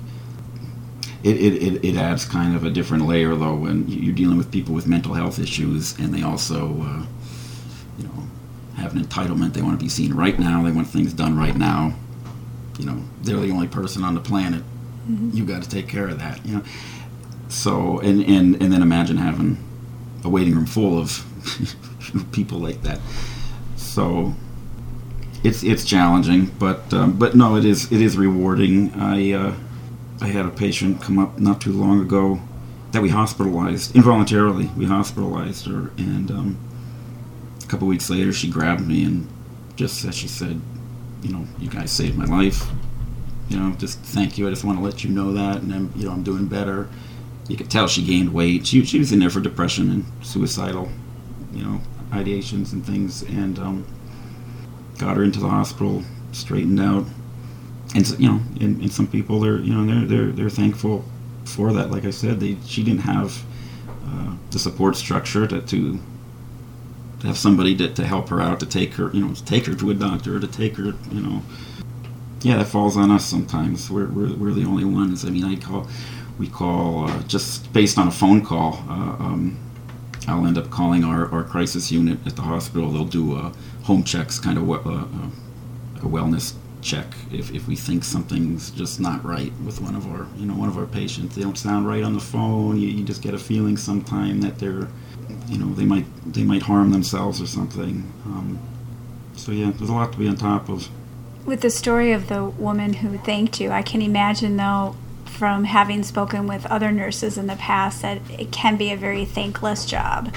It, 1.22 1.37
it, 1.37 1.85
it, 1.85 1.96
adds 1.96 2.25
kind 2.25 2.57
of 2.57 2.64
a 2.64 2.70
different 2.70 3.07
layer 3.07 3.37
though 3.37 3.55
when 3.55 3.87
you're 3.87 4.14
dealing 4.14 4.37
with 4.37 4.51
people 4.51 4.75
with 4.75 4.88
mental 4.88 5.14
health 5.14 5.38
issues 5.38 5.96
and 6.01 6.12
they 6.12 6.22
also 6.22 6.83
uh, 6.83 7.07
you 7.98 8.05
know 8.05 8.25
have 8.77 8.96
an 8.96 9.05
entitlement. 9.05 9.53
They 9.53 9.62
want 9.62 9.79
to 9.79 9.85
be 9.85 9.90
seen 9.90 10.14
right 10.14 10.37
now. 10.37 10.62
They 10.64 10.72
want 10.72 10.88
things 10.88 11.12
done 11.12 11.37
right 11.37 11.57
now. 11.57 11.94
You 12.79 12.87
know 12.87 13.05
they're 13.22 13.37
the 13.37 13.53
only 13.53 13.68
person 13.68 14.03
on 14.03 14.14
the 14.14 14.20
planet. 14.20 14.62
Mm-hmm. 15.03 15.37
you 15.37 15.44
got 15.44 15.64
to 15.64 15.68
take 15.68 15.88
care 15.88 16.07
of 16.07 16.20
that 16.20 16.46
you 16.46 16.55
know? 16.55 16.62
So 17.48 17.98
and 17.98 18.22
and 18.22 18.62
and 18.62 18.72
then 18.72 18.83
imagine 18.83 19.16
having 19.16 19.59
a 20.24 20.28
waiting 20.28 20.54
room 20.54 20.66
full 20.66 20.98
of 20.98 21.24
people 22.32 22.58
like 22.58 22.82
that. 22.82 23.00
So 23.76 24.35
it's 25.44 25.62
it's 25.62 25.85
challenging, 25.85 26.46
but 26.58 26.92
um, 26.94 27.18
but 27.18 27.35
no, 27.35 27.56
it 27.56 27.64
is 27.64 27.90
it 27.90 28.00
is 28.00 28.16
rewarding. 28.16 28.92
I 28.94 29.32
uh, 29.32 29.54
I 30.20 30.28
had 30.28 30.46
a 30.46 30.50
patient 30.50 31.02
come 31.02 31.18
up 31.18 31.38
not 31.38 31.61
too 31.61 31.72
long 31.72 32.00
ago 32.00 32.40
that 32.92 33.02
we 33.02 33.08
hospitalized 33.08 33.96
involuntarily. 33.96 34.70
We 34.76 34.87
hospitalized 34.87 35.66
her, 35.66 35.90
and 35.96 36.30
um, 36.30 36.58
a 37.62 37.66
couple 37.66 37.88
weeks 37.88 38.08
later, 38.08 38.32
she 38.32 38.48
grabbed 38.48 38.87
me 38.87 39.04
and 39.04 39.28
just 39.76 40.04
as 40.04 40.14
she 40.14 40.28
said, 40.28 40.61
you 41.22 41.32
know, 41.32 41.46
you 41.58 41.68
guys 41.68 41.90
saved 41.90 42.16
my 42.16 42.26
life. 42.26 42.68
You 43.48 43.58
know, 43.58 43.72
just 43.76 43.98
thank 43.98 44.38
you. 44.38 44.46
I 44.46 44.50
just 44.50 44.64
want 44.64 44.78
to 44.78 44.85
let 44.85 45.02
you 45.02 45.11
know 45.11 45.32
that, 45.32 45.62
and 45.62 45.72
I'm 45.74 45.92
you 45.96 46.06
know 46.06 46.12
I'm 46.12 46.22
doing 46.22 46.46
better. 46.46 46.88
You 47.48 47.57
could 47.57 47.70
tell 47.70 47.88
she 47.88 48.02
gained 48.05 48.33
weight. 48.33 48.66
She 48.66 48.85
she 48.85 48.98
was 48.98 49.12
in 49.12 49.18
there 49.18 49.31
for 49.31 49.40
depression 49.40 49.90
and 49.90 50.05
suicidal, 50.24 50.88
you 51.52 51.64
know, 51.64 51.81
ideations 52.11 52.72
and 52.72 52.85
things, 52.85 53.22
and 53.22 53.59
um, 53.59 53.87
got 54.98 55.16
her 55.16 55.24
into 55.24 55.40
the 55.40 55.48
hospital, 55.48 56.02
straightened 56.33 56.81
out, 56.81 57.05
and 57.94 58.07
so, 58.07 58.16
you 58.16 58.28
know, 58.28 58.40
and, 58.61 58.81
and 58.81 58.92
some 58.92 59.07
people 59.07 59.40
they're 59.40 59.59
you 59.59 59.74
know 59.74 59.85
they're 59.85 60.07
they're 60.07 60.33
they're 60.33 60.50
thankful 60.50 61.05
for 61.44 61.72
that. 61.72 61.90
Like 61.90 62.05
I 62.05 62.11
said, 62.11 62.40
they 62.40 62.57
she 62.64 62.83
didn't 62.85 63.00
have 63.00 63.42
uh, 64.07 64.35
the 64.50 64.59
support 64.59 64.96
structure 64.96 65.46
to, 65.46 65.61
to 65.62 66.00
have 67.22 67.38
somebody 67.38 67.76
to, 67.76 67.92
to 67.94 68.05
help 68.05 68.28
her 68.28 68.40
out, 68.40 68.61
to 68.61 68.66
take 68.66 68.94
her, 68.94 69.11
you 69.12 69.24
know, 69.24 69.35
to 69.35 69.44
take 69.44 69.66
her 69.66 69.74
to 69.74 69.90
a 69.90 69.94
doctor, 69.94 70.38
to 70.40 70.46
take 70.46 70.76
her, 70.76 70.94
you 71.11 71.20
know. 71.20 71.42
Yeah, 72.42 72.57
that 72.57 72.66
falls 72.66 72.96
on 72.96 73.11
us 73.11 73.24
sometimes. 73.24 73.88
We're, 73.90 74.09
we're, 74.09 74.35
we're 74.35 74.52
the 74.52 74.64
only 74.64 74.85
ones. 74.85 75.24
I 75.24 75.31
mean, 75.31 75.44
I 75.44 75.57
call, 75.57 75.88
we 76.38 76.49
call 76.49 77.09
uh, 77.09 77.23
just 77.23 77.73
based 77.73 77.99
on 77.99 78.09
a 78.09 78.11
phone 78.11 78.45
call. 78.45 78.85
Uh, 78.88 79.16
um, 79.18 79.59
I'll 80.29 80.47
end 80.47 80.57
up 80.57 80.71
calling 80.71 81.05
our, 81.05 81.31
our 81.33 81.42
crisis 81.42 81.90
unit 81.90 82.18
at 82.27 82.37
the 82.37 82.42
hospital. 82.42 82.90
They'll 82.90 83.05
do 83.05 83.37
uh, 83.37 83.53
home 83.83 84.05
checks, 84.05 84.38
kind 84.38 84.57
of 84.57 84.71
uh, 84.71 85.07
a 85.97 86.09
wellness 86.09 86.55
check 86.81 87.07
if, 87.31 87.53
if 87.55 87.68
we 87.68 87.77
think 87.77 88.03
something's 88.03 88.71
just 88.73 88.99
not 88.99 89.25
right 89.25 89.53
with 89.64 89.81
one 89.81 89.95
of 89.95 90.05
our 90.09 90.27
you 90.37 90.45
know 90.45 90.55
one 90.55 90.68
of 90.68 90.77
our 90.77 90.87
patients. 90.87 91.37
They 91.37 91.42
don't 91.42 91.59
sound 91.59 91.87
right 91.87 92.03
on 92.03 92.12
the 92.12 92.21
phone. 92.21 92.79
You, 92.79 92.88
you 92.88 93.05
just 93.05 93.23
get 93.23 93.35
a 93.35 93.38
feeling 93.38 93.77
sometime 93.77 94.40
that 94.40 94.59
they're 94.59 94.88
you 95.49 95.59
know 95.59 95.73
they 95.75 95.85
might 95.85 96.07
they 96.33 96.42
might 96.42 96.62
harm 96.62 96.90
themselves 96.90 97.40
or 97.40 97.47
something. 97.47 98.12
Um, 98.27 98.59
so 99.37 99.53
yeah, 99.53 99.71
there's 99.71 99.90
a 99.90 99.95
lot 99.95 100.12
to 100.12 100.18
be 100.18 100.29
on 100.29 100.37
top 100.37 100.68
of. 100.68 100.88
With 101.45 101.61
the 101.61 101.71
story 101.71 102.12
of 102.12 102.29
the 102.29 102.45
woman 102.45 102.95
who 102.95 103.18
thanked 103.18 103.61
you, 103.61 103.71
I 103.71 103.83
can 103.83 104.03
imagine 104.03 104.57
though 104.57 104.97
from 105.33 105.64
having 105.64 106.03
spoken 106.03 106.47
with 106.47 106.66
other 106.66 106.92
nurses 106.92 107.38
in 107.38 107.47
the 107.47 107.57
past 107.57 108.03
that 108.03 108.21
it 108.31 108.53
can 108.53 108.77
be 108.77 108.92
a 108.92 108.97
very 108.97 109.25
thankless 109.25 109.87
job. 109.87 110.35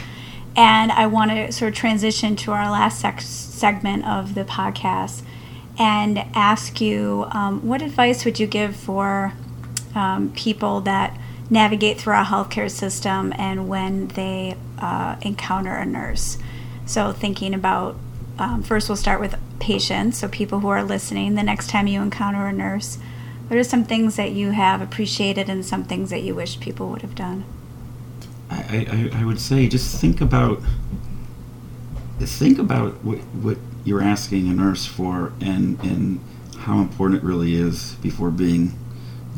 And 0.55 0.91
I 0.91 1.07
want 1.07 1.31
to 1.31 1.51
sort 1.51 1.73
of 1.73 1.75
transition 1.75 2.35
to 2.37 2.51
our 2.51 2.71
last 2.71 3.01
segment 3.21 4.07
of 4.07 4.35
the 4.35 4.45
podcast 4.45 5.21
and 5.77 6.19
ask 6.33 6.79
you 6.79 7.27
um, 7.31 7.67
what 7.67 7.81
advice 7.81 8.23
would 8.23 8.39
you 8.39 8.47
give 8.47 8.75
for 8.75 9.33
um, 9.93 10.31
people 10.33 10.81
that 10.81 11.17
navigate 11.49 11.99
through 11.99 12.13
our 12.13 12.25
healthcare 12.25 12.71
system 12.71 13.33
and 13.37 13.67
when 13.67 14.07
they 14.09 14.55
uh, 14.79 15.15
encounter 15.21 15.73
a 15.73 15.85
nurse. 15.85 16.37
So, 16.85 17.11
thinking 17.11 17.53
about 17.53 17.97
um, 18.37 18.63
first, 18.63 18.89
we'll 18.89 18.95
start 18.97 19.19
with 19.19 19.35
patients, 19.59 20.19
so 20.19 20.27
people 20.27 20.59
who 20.59 20.67
are 20.67 20.83
listening. 20.83 21.35
The 21.35 21.43
next 21.43 21.69
time 21.69 21.87
you 21.87 22.01
encounter 22.01 22.45
a 22.45 22.53
nurse, 22.53 22.97
what 23.47 23.57
are 23.57 23.63
some 23.63 23.83
things 23.83 24.15
that 24.15 24.31
you 24.31 24.51
have 24.51 24.81
appreciated 24.81 25.49
and 25.49 25.65
some 25.65 25.83
things 25.83 26.09
that 26.09 26.23
you 26.23 26.33
wish 26.35 26.59
people 26.59 26.89
would 26.89 27.01
have 27.01 27.15
done? 27.15 27.45
I, 28.49 29.11
I, 29.13 29.21
I 29.21 29.25
would 29.25 29.39
say 29.39 29.67
just 29.67 29.99
think 29.99 30.21
about 30.21 30.61
think 32.19 32.57
about 32.57 33.03
what, 33.03 33.19
what 33.19 33.57
you're 33.83 34.01
asking 34.01 34.47
a 34.49 34.53
nurse 34.53 34.85
for 34.85 35.33
and, 35.41 35.79
and 35.81 36.19
how 36.59 36.79
important 36.79 37.21
it 37.21 37.25
really 37.25 37.55
is 37.55 37.95
before 37.95 38.31
being 38.31 38.73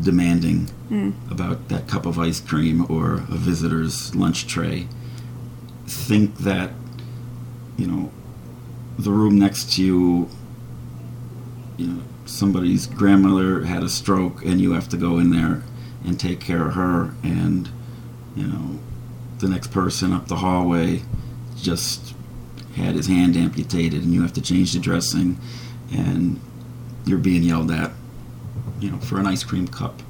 demanding 0.01 0.69
mm. 0.89 1.13
about 1.31 1.69
that 1.69 1.87
cup 1.87 2.05
of 2.05 2.19
ice 2.19 2.39
cream 2.39 2.85
or 2.89 3.15
a 3.15 3.35
visitor's 3.35 4.15
lunch 4.15 4.47
tray. 4.47 4.87
Think 5.85 6.37
that, 6.39 6.71
you 7.77 7.87
know, 7.87 8.11
the 8.97 9.11
room 9.11 9.37
next 9.37 9.73
to 9.73 9.83
you, 9.83 10.29
you 11.77 11.87
know, 11.87 12.03
somebody's 12.27 12.87
grandmother 12.87 13.65
had 13.65 13.83
a 13.83 13.89
stroke 13.89 14.43
and 14.43 14.59
you 14.59 14.73
have 14.73 14.89
to 14.89 14.97
go 14.97 15.17
in 15.17 15.31
there 15.31 15.63
and 16.05 16.19
take 16.19 16.39
care 16.39 16.67
of 16.67 16.73
her 16.73 17.13
and, 17.23 17.69
you 18.35 18.47
know, 18.47 18.79
the 19.39 19.47
next 19.47 19.71
person 19.71 20.13
up 20.13 20.27
the 20.27 20.37
hallway 20.37 21.01
just 21.55 22.15
had 22.75 22.95
his 22.95 23.07
hand 23.07 23.35
amputated 23.35 24.03
and 24.03 24.13
you 24.13 24.21
have 24.21 24.33
to 24.33 24.41
change 24.41 24.73
the 24.73 24.79
dressing 24.79 25.37
and 25.91 26.39
you're 27.05 27.17
being 27.17 27.43
yelled 27.43 27.71
at 27.71 27.91
you 28.79 28.91
know, 28.91 28.97
for 28.97 29.19
an 29.19 29.27
ice 29.27 29.43
cream 29.43 29.67
cup. 29.67 30.01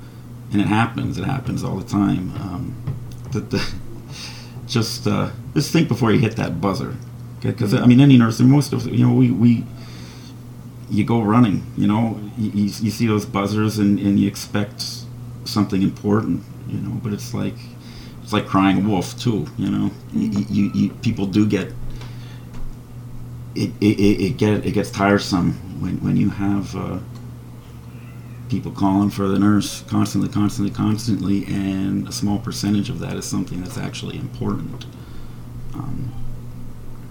And 0.51 0.61
it 0.61 0.67
happens. 0.67 1.17
It 1.17 1.25
happens 1.25 1.63
all 1.63 1.75
the 1.75 1.87
time. 1.87 2.31
Um, 2.35 2.75
the, 3.31 3.41
the, 3.41 3.73
just 4.67 5.07
uh, 5.07 5.31
just 5.53 5.71
think 5.71 5.87
before 5.87 6.11
you 6.11 6.19
hit 6.19 6.35
that 6.37 6.61
buzzer, 6.61 6.95
because 7.41 7.73
I 7.73 7.85
mean, 7.85 7.99
any 7.99 8.17
nurse 8.17 8.39
and 8.39 8.49
most 8.49 8.73
of 8.73 8.87
you 8.87 9.05
know, 9.05 9.13
we, 9.13 9.31
we 9.31 9.65
you 10.89 11.03
go 11.03 11.21
running. 11.21 11.65
You 11.77 11.87
know, 11.87 12.19
you, 12.37 12.51
you, 12.51 12.91
see 12.91 13.07
those 13.07 13.25
buzzers 13.25 13.77
and, 13.77 13.99
and 13.99 14.19
you 14.19 14.27
expect 14.27 14.85
something 15.45 15.81
important. 15.81 16.43
You 16.67 16.79
know, 16.79 16.99
but 17.03 17.13
it's 17.13 17.33
like 17.33 17.55
it's 18.23 18.33
like 18.33 18.45
crying 18.45 18.87
wolf 18.87 19.17
too. 19.19 19.47
You 19.57 19.69
know, 19.69 19.91
you, 20.13 20.45
you, 20.49 20.71
you 20.73 20.89
people 20.95 21.25
do 21.25 21.45
get 21.45 21.71
it, 23.55 23.71
it, 23.81 23.99
it, 23.99 24.37
get 24.37 24.65
it 24.65 24.71
gets 24.71 24.91
tiresome 24.91 25.53
when, 25.81 25.97
when 26.03 26.15
you 26.15 26.29
have 26.29 26.75
uh, 26.75 26.99
people 28.49 28.71
calling 28.71 29.09
for 29.09 29.27
the 29.27 29.39
nurse 29.39 29.81
constantly, 29.83 30.29
constantly, 30.29 30.73
constantly, 30.73 31.45
and 31.45 32.07
a 32.07 32.11
small 32.11 32.37
percentage 32.39 32.89
of 32.89 32.99
that 32.99 33.15
is 33.15 33.25
something 33.25 33.61
that's 33.61 33.77
actually 33.77 34.17
important. 34.17 34.85
Um, 35.73 36.13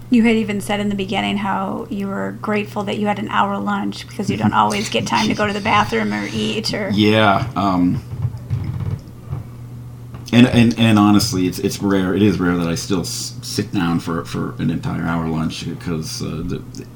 you 0.09 0.23
had 0.23 0.35
even 0.35 0.61
said 0.61 0.79
in 0.79 0.89
the 0.89 0.95
beginning 0.95 1.37
how 1.37 1.87
you 1.89 2.07
were 2.07 2.37
grateful 2.41 2.83
that 2.83 2.97
you 2.97 3.07
had 3.07 3.19
an 3.19 3.27
hour 3.29 3.57
lunch 3.57 4.07
because 4.07 4.29
you 4.29 4.37
don't 4.37 4.53
always 4.53 4.89
get 4.89 5.05
time 5.05 5.27
to 5.27 5.33
go 5.33 5.47
to 5.47 5.53
the 5.53 5.61
bathroom 5.61 6.13
or 6.13 6.27
eat 6.31 6.73
or. 6.73 6.89
Yeah. 6.91 7.49
Um, 7.55 8.01
and, 10.31 10.47
and, 10.47 10.77
and 10.77 10.99
honestly, 10.99 11.47
it's 11.47 11.59
it's 11.59 11.81
rare. 11.81 12.13
It 12.13 12.21
is 12.21 12.39
rare 12.39 12.57
that 12.57 12.67
I 12.67 12.75
still 12.75 13.01
s- 13.01 13.37
sit 13.41 13.71
down 13.71 13.99
for 13.99 14.25
for 14.25 14.55
an 14.61 14.69
entire 14.69 15.03
hour 15.03 15.27
lunch 15.27 15.67
because 15.67 16.21
uh, 16.21 16.43
the, 16.43 16.59
the 16.73 16.87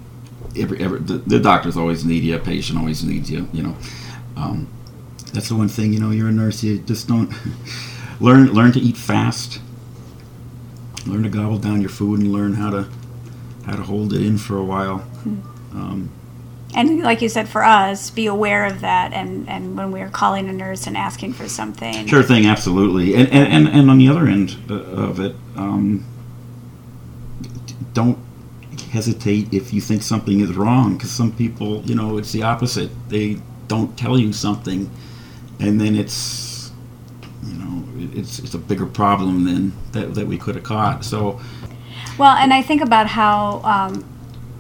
every, 0.58 0.84
every 0.84 1.00
the, 1.00 1.18
the 1.20 1.40
doctors 1.40 1.78
always 1.78 2.04
need 2.04 2.24
you, 2.24 2.36
a 2.36 2.40
patient 2.40 2.78
always 2.78 3.04
needs 3.04 3.32
you. 3.32 3.48
You 3.54 3.64
know, 3.64 3.78
um, 4.36 4.68
that's 5.34 5.48
the 5.48 5.56
one 5.56 5.70
thing, 5.70 5.94
you 5.94 6.00
know, 6.00 6.12
you're 6.12 6.28
a 6.28 6.32
nurse, 6.32 6.62
you 6.62 6.80
just 6.80 7.08
don't 7.08 7.34
learn 8.20 8.52
learn 8.54 8.74
to 8.74 8.80
eat 8.80 8.98
fast. 8.98 9.62
Learn 11.08 11.24
to 11.24 11.30
gobble 11.30 11.58
down 11.58 11.82
your 11.82 11.90
food 11.90 12.20
and 12.20 12.32
learn 12.32 12.54
how 12.54 12.70
to 12.70 12.88
how 13.66 13.76
to 13.76 13.84
hold 13.84 14.14
it 14.14 14.22
in 14.22 14.38
for 14.38 14.58
a 14.58 14.64
while. 14.64 15.00
Hmm. 15.00 15.40
Um, 15.74 16.12
and 16.74 17.02
like 17.02 17.22
you 17.22 17.30
said, 17.30 17.50
for 17.50 17.64
us, 17.64 18.10
be 18.10 18.28
aware 18.28 18.66
of 18.66 18.82
that, 18.82 19.12
and, 19.14 19.48
and 19.50 19.78
when 19.78 19.92
we're 19.92 20.10
calling 20.10 20.48
a 20.48 20.54
nurse 20.54 20.88
and 20.88 20.96
asking 20.96 21.34
for 21.34 21.50
something. 21.50 22.08
Sure 22.08 22.24
thing, 22.24 22.46
absolutely. 22.46 23.14
And 23.14 23.28
and, 23.30 23.48
and, 23.68 23.68
and 23.68 23.90
on 23.90 23.98
the 23.98 24.08
other 24.08 24.28
end 24.28 24.58
uh, 24.70 24.76
of 24.76 25.20
it, 25.20 25.36
um, 25.58 26.06
don't 27.94 28.18
hesitate 28.92 29.54
if 29.54 29.74
you 29.74 29.82
think 29.82 30.02
something 30.02 30.40
is 30.40 30.56
wrong, 30.56 30.96
because 30.96 31.12
some 31.12 31.32
people, 31.34 31.82
you 31.84 31.96
know, 31.96 32.18
it's 32.18 32.32
the 32.32 32.44
opposite. 32.44 32.90
They 33.10 33.42
don't 33.68 33.98
tell 33.98 34.18
you 34.18 34.32
something, 34.32 34.90
and 35.60 35.80
then 35.80 35.96
it's 35.96 36.72
you 37.44 37.54
know 37.54 37.84
it's 38.18 38.40
it's 38.40 38.54
a 38.54 38.60
bigger 38.60 38.86
problem 38.86 39.44
than 39.44 39.74
that, 39.92 40.16
that 40.16 40.28
we 40.28 40.38
could 40.38 40.56
have 40.56 40.64
caught. 40.64 41.04
So, 41.04 41.42
well, 42.18 42.36
and 42.36 42.54
I 42.54 42.62
think 42.62 42.82
about 42.82 43.08
how. 43.08 43.62
Um, 43.64 44.08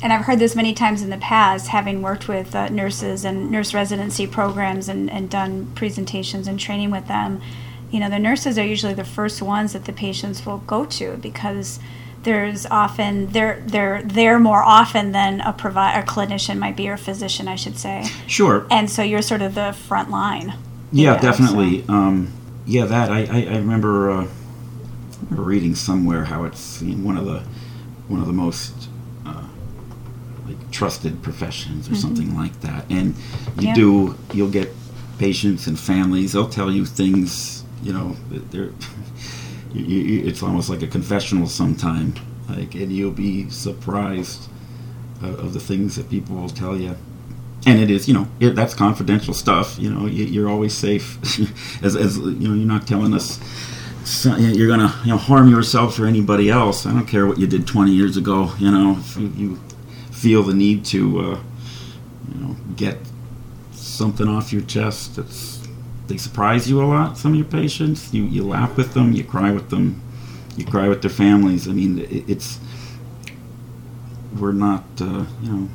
and 0.03 0.11
I've 0.11 0.25
heard 0.25 0.39
this 0.39 0.55
many 0.55 0.73
times 0.73 1.03
in 1.03 1.11
the 1.11 1.17
past, 1.17 1.67
having 1.67 2.01
worked 2.01 2.27
with 2.27 2.55
uh, 2.55 2.69
nurses 2.69 3.23
and 3.23 3.51
nurse 3.51 3.71
residency 3.71 4.25
programs 4.25 4.89
and, 4.89 5.11
and 5.11 5.29
done 5.29 5.71
presentations 5.75 6.47
and 6.47 6.59
training 6.59 6.89
with 6.89 7.07
them. 7.07 7.39
You 7.91 7.99
know, 7.99 8.09
the 8.09 8.17
nurses 8.17 8.57
are 8.57 8.65
usually 8.65 8.95
the 8.95 9.03
first 9.03 9.43
ones 9.43 9.73
that 9.73 9.85
the 9.85 9.93
patients 9.93 10.43
will 10.43 10.57
go 10.59 10.85
to 10.85 11.17
because 11.17 11.79
there's 12.23 12.65
often 12.67 13.27
they're 13.27 13.61
they're 13.65 14.01
there 14.03 14.39
more 14.39 14.63
often 14.63 15.11
than 15.11 15.41
a 15.41 15.53
provider, 15.53 15.99
a 15.99 16.03
clinician 16.03 16.57
might 16.57 16.75
be 16.75 16.87
or 16.87 16.97
physician 16.97 17.47
I 17.47 17.55
should 17.55 17.77
say. 17.77 18.05
Sure. 18.27 18.65
And 18.71 18.89
so 18.89 19.01
you're 19.01 19.21
sort 19.21 19.41
of 19.41 19.55
the 19.55 19.73
front 19.73 20.09
line. 20.09 20.53
Yeah, 20.91 21.19
definitely. 21.19 21.83
So. 21.85 21.93
Um, 21.93 22.33
yeah, 22.65 22.85
that 22.85 23.11
I 23.11 23.25
I, 23.25 23.45
I 23.53 23.57
remember, 23.57 24.09
uh, 24.09 24.15
remember 24.15 24.40
reading 25.39 25.75
somewhere 25.75 26.25
how 26.25 26.43
it's 26.43 26.81
one 26.81 27.17
of 27.17 27.25
the 27.25 27.43
one 28.07 28.19
of 28.19 28.27
the 28.27 28.33
most 28.33 28.89
uh, 29.25 29.47
like 30.47 30.71
trusted 30.71 31.21
professions 31.23 31.87
or 31.87 31.91
mm-hmm. 31.91 32.01
something 32.01 32.35
like 32.35 32.59
that, 32.61 32.85
and 32.89 33.15
you 33.57 33.67
yeah. 33.69 33.73
do 33.73 34.15
you'll 34.33 34.49
get 34.49 34.69
patients 35.17 35.67
and 35.67 35.79
families 35.79 36.33
they'll 36.33 36.49
tell 36.49 36.71
you 36.71 36.83
things 36.83 37.63
you 37.83 37.93
know 37.93 38.15
they're 38.29 38.71
you, 39.73 39.85
you, 39.85 40.27
it's 40.27 40.41
almost 40.41 40.69
like 40.69 40.81
a 40.81 40.87
confessional 40.87 41.47
sometime 41.47 42.13
Like, 42.57 42.75
and 42.75 42.91
you'll 42.91 43.11
be 43.11 43.49
surprised 43.49 44.49
of, 45.21 45.39
of 45.39 45.53
the 45.53 45.59
things 45.59 45.95
that 45.95 46.09
people 46.09 46.35
will 46.35 46.49
tell 46.49 46.77
you. 46.77 46.95
And 47.65 47.79
it 47.79 47.91
is, 47.91 48.07
you 48.07 48.13
know, 48.13 48.27
it, 48.39 48.55
that's 48.55 48.73
confidential 48.73 49.33
stuff. 49.33 49.77
You 49.77 49.93
know, 49.93 50.07
you, 50.07 50.25
you're 50.25 50.49
always 50.49 50.73
safe, 50.73 51.19
as, 51.83 51.95
as 51.95 52.17
you 52.17 52.47
know, 52.47 52.55
you're 52.55 52.67
not 52.67 52.87
telling 52.87 53.13
us 53.13 53.39
so, 54.11 54.35
you're 54.35 54.67
gonna 54.67 54.93
you 55.03 55.11
know 55.11 55.17
harm 55.17 55.49
yourself 55.49 55.97
or 55.97 56.05
anybody 56.05 56.49
else. 56.49 56.85
I 56.85 56.91
don't 56.91 57.07
care 57.07 57.25
what 57.25 57.39
you 57.39 57.47
did 57.47 57.65
20 57.65 57.91
years 57.91 58.17
ago. 58.17 58.51
You 58.59 58.69
know, 58.69 58.97
if 58.99 59.15
you, 59.15 59.27
you 59.35 59.59
feel 60.11 60.43
the 60.43 60.53
need 60.53 60.83
to, 60.85 61.19
uh, 61.19 61.39
you 62.33 62.41
know, 62.41 62.55
get 62.75 62.97
something 63.71 64.27
off 64.27 64.51
your 64.51 64.63
chest, 64.63 65.17
it's 65.17 65.65
they 66.07 66.17
surprise 66.17 66.69
you 66.69 66.83
a 66.83 66.85
lot. 66.85 67.17
Some 67.17 67.31
of 67.31 67.37
your 67.37 67.47
patients, 67.47 68.13
you 68.13 68.23
you 68.25 68.43
laugh 68.43 68.75
with 68.75 68.93
them, 68.93 69.13
you 69.13 69.23
cry 69.23 69.51
with 69.51 69.69
them, 69.69 70.01
you 70.57 70.65
cry 70.65 70.89
with 70.89 71.01
their 71.01 71.09
families. 71.09 71.69
I 71.69 71.71
mean, 71.71 71.99
it, 71.99 72.29
it's 72.29 72.59
we're 74.37 74.51
not 74.51 74.83
uh, 74.99 75.25
you 75.41 75.51
know 75.51 75.69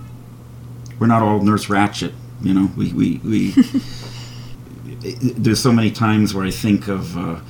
we're 0.98 1.06
not 1.06 1.22
all 1.22 1.40
Nurse 1.40 1.66
Ratched. 1.66 2.12
You 2.42 2.52
know, 2.52 2.70
we 2.76 2.92
we 2.92 3.18
we. 3.24 3.50
there's 5.38 5.62
so 5.62 5.72
many 5.72 5.90
times 5.90 6.34
where 6.34 6.44
I 6.44 6.50
think 6.50 6.88
of. 6.88 7.16
Uh, 7.16 7.40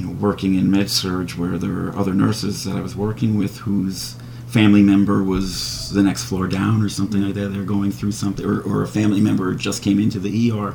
you 0.00 0.06
know, 0.06 0.12
working 0.12 0.54
in 0.54 0.70
med 0.70 0.90
surg 0.90 1.32
where 1.32 1.58
there 1.58 1.74
were 1.74 1.94
other 1.94 2.14
nurses 2.14 2.64
that 2.64 2.74
I 2.74 2.80
was 2.80 2.96
working 2.96 3.36
with 3.36 3.58
whose 3.58 4.16
family 4.48 4.82
member 4.82 5.22
was 5.22 5.90
the 5.90 6.02
next 6.02 6.24
floor 6.24 6.48
down 6.48 6.82
or 6.82 6.88
something 6.88 7.20
like 7.20 7.34
that. 7.34 7.50
They're 7.50 7.64
going 7.64 7.92
through 7.92 8.12
something, 8.12 8.46
or, 8.46 8.62
or 8.62 8.82
a 8.82 8.88
family 8.88 9.20
member 9.20 9.54
just 9.54 9.82
came 9.82 9.98
into 10.00 10.18
the 10.18 10.52
ER. 10.52 10.74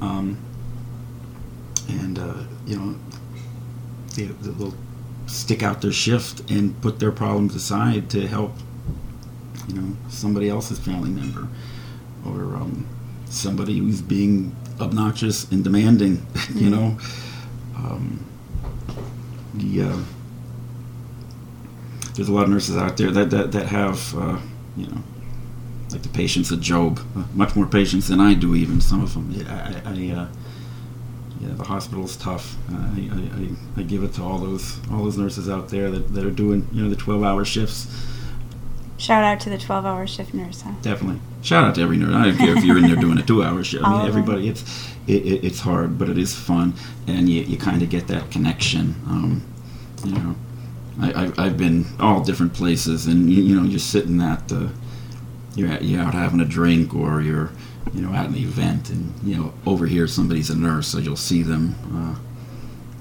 Um, 0.00 0.38
and, 1.88 2.20
uh, 2.20 2.44
you 2.66 2.78
know, 2.78 2.96
they, 4.14 4.26
they'll 4.26 4.74
stick 5.26 5.64
out 5.64 5.82
their 5.82 5.90
shift 5.90 6.48
and 6.48 6.80
put 6.80 7.00
their 7.00 7.10
problems 7.10 7.56
aside 7.56 8.08
to 8.10 8.28
help, 8.28 8.52
you 9.66 9.74
know, 9.74 9.96
somebody 10.08 10.48
else's 10.48 10.78
family 10.78 11.10
member 11.10 11.48
or 12.24 12.54
um, 12.54 12.86
somebody 13.28 13.78
who's 13.78 14.00
being 14.00 14.54
obnoxious 14.80 15.50
and 15.50 15.64
demanding, 15.64 16.24
you 16.54 16.70
know. 16.70 16.96
Um, 17.74 18.24
the 19.56 19.82
uh, 19.82 19.98
there's 22.14 22.28
a 22.28 22.32
lot 22.32 22.44
of 22.44 22.50
nurses 22.50 22.76
out 22.76 22.96
there 22.96 23.10
that 23.10 23.30
that, 23.30 23.52
that 23.52 23.66
have 23.66 24.16
uh, 24.16 24.38
you 24.76 24.86
know 24.86 25.02
like 25.92 26.02
the 26.02 26.08
patience 26.08 26.50
of 26.50 26.60
Job, 26.60 27.00
uh, 27.16 27.24
much 27.34 27.54
more 27.54 27.66
patience 27.66 28.08
than 28.08 28.20
I 28.20 28.34
do. 28.34 28.54
Even 28.54 28.80
some 28.80 29.02
of 29.02 29.14
them, 29.14 29.30
yeah, 29.30 29.80
I, 29.84 29.90
I 29.90 29.92
uh, 29.92 30.28
yeah, 31.40 31.54
the 31.54 31.64
hospital's 31.64 32.16
tough. 32.16 32.56
I, 32.70 33.10
I, 33.12 33.80
I, 33.80 33.82
give 33.82 34.02
it 34.02 34.14
to 34.14 34.22
all 34.22 34.38
those 34.38 34.80
all 34.90 35.04
those 35.04 35.18
nurses 35.18 35.48
out 35.48 35.68
there 35.68 35.90
that, 35.90 36.12
that 36.14 36.24
are 36.24 36.30
doing 36.30 36.66
you 36.72 36.82
know 36.82 36.90
the 36.90 36.96
12 36.96 37.22
hour 37.22 37.44
shifts. 37.44 37.86
Shout 38.98 39.24
out 39.24 39.40
to 39.40 39.50
the 39.50 39.58
12 39.58 39.84
hour 39.84 40.06
shift 40.06 40.32
nurse. 40.32 40.62
Huh? 40.62 40.72
Definitely. 40.80 41.20
Shout 41.42 41.64
out 41.64 41.74
to 41.74 41.82
every 41.82 41.98
nurse. 41.98 42.14
I 42.14 42.24
don't 42.24 42.38
care 42.38 42.56
if 42.56 42.64
you're 42.64 42.78
in 42.78 42.84
there 42.84 42.96
doing 42.96 43.18
a 43.18 43.22
two 43.26 43.42
hour 43.42 43.62
shift. 43.62 43.84
I 43.84 43.98
mean, 43.98 44.08
everybody. 44.08 44.48
It's 44.48 44.62
it, 45.06 45.24
it, 45.24 45.44
it's 45.44 45.60
hard, 45.60 45.98
but 45.98 46.08
it 46.08 46.18
is 46.18 46.34
fun, 46.34 46.74
and 47.06 47.28
you, 47.28 47.42
you 47.42 47.56
kind 47.56 47.82
of 47.82 47.90
get 47.90 48.08
that 48.08 48.30
connection. 48.30 48.94
Um, 49.06 49.42
you 50.04 50.12
know, 50.12 50.36
I, 51.00 51.32
I, 51.38 51.44
have 51.44 51.56
been 51.56 51.84
all 52.00 52.22
different 52.22 52.54
places, 52.54 53.06
and 53.06 53.30
you, 53.30 53.42
you 53.42 53.60
know, 53.60 53.66
you're 53.66 53.78
sitting 53.78 54.20
at 54.20 54.48
the, 54.48 54.70
you're, 55.54 55.68
at, 55.68 55.84
you're 55.84 56.00
out 56.00 56.14
having 56.14 56.40
a 56.40 56.44
drink, 56.44 56.94
or 56.94 57.20
you're, 57.20 57.50
you 57.92 58.00
know, 58.00 58.12
at 58.14 58.26
an 58.26 58.36
event, 58.36 58.90
and 58.90 59.14
you 59.22 59.36
know, 59.36 59.54
over 59.66 59.86
here 59.86 60.06
somebody's 60.06 60.50
a 60.50 60.56
nurse, 60.56 60.88
so 60.88 60.98
you'll 60.98 61.16
see 61.16 61.42
them, 61.42 61.74
uh, 61.92 62.18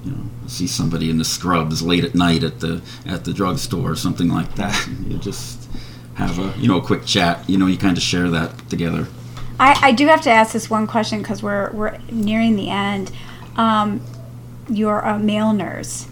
you 0.03 0.11
know, 0.11 0.23
see 0.47 0.67
somebody 0.67 1.09
in 1.09 1.17
the 1.17 1.25
scrubs 1.25 1.81
late 1.81 2.03
at 2.03 2.13
night 2.13 2.43
at 2.43 2.59
the 2.59 2.81
at 3.07 3.25
the 3.25 3.33
drugstore 3.33 3.91
or 3.91 3.95
something 3.95 4.29
like 4.29 4.53
that. 4.55 4.87
you 5.07 5.17
just 5.17 5.67
have 6.15 6.39
a 6.39 6.59
you 6.59 6.67
know 6.67 6.77
a 6.77 6.81
quick 6.81 7.05
chat. 7.05 7.47
You 7.49 7.57
know, 7.57 7.67
you 7.67 7.77
kind 7.77 7.97
of 7.97 8.03
share 8.03 8.29
that 8.29 8.69
together. 8.69 9.07
I, 9.59 9.79
I 9.81 9.91
do 9.93 10.07
have 10.07 10.21
to 10.21 10.31
ask 10.31 10.51
this 10.51 10.69
one 10.69 10.87
question 10.87 11.19
because 11.19 11.41
we're 11.41 11.71
we're 11.71 11.97
nearing 12.11 12.55
the 12.55 12.69
end. 12.69 13.11
Um, 13.55 14.01
you're 14.69 14.99
a 14.99 15.19
male 15.19 15.53
nurse 15.53 16.07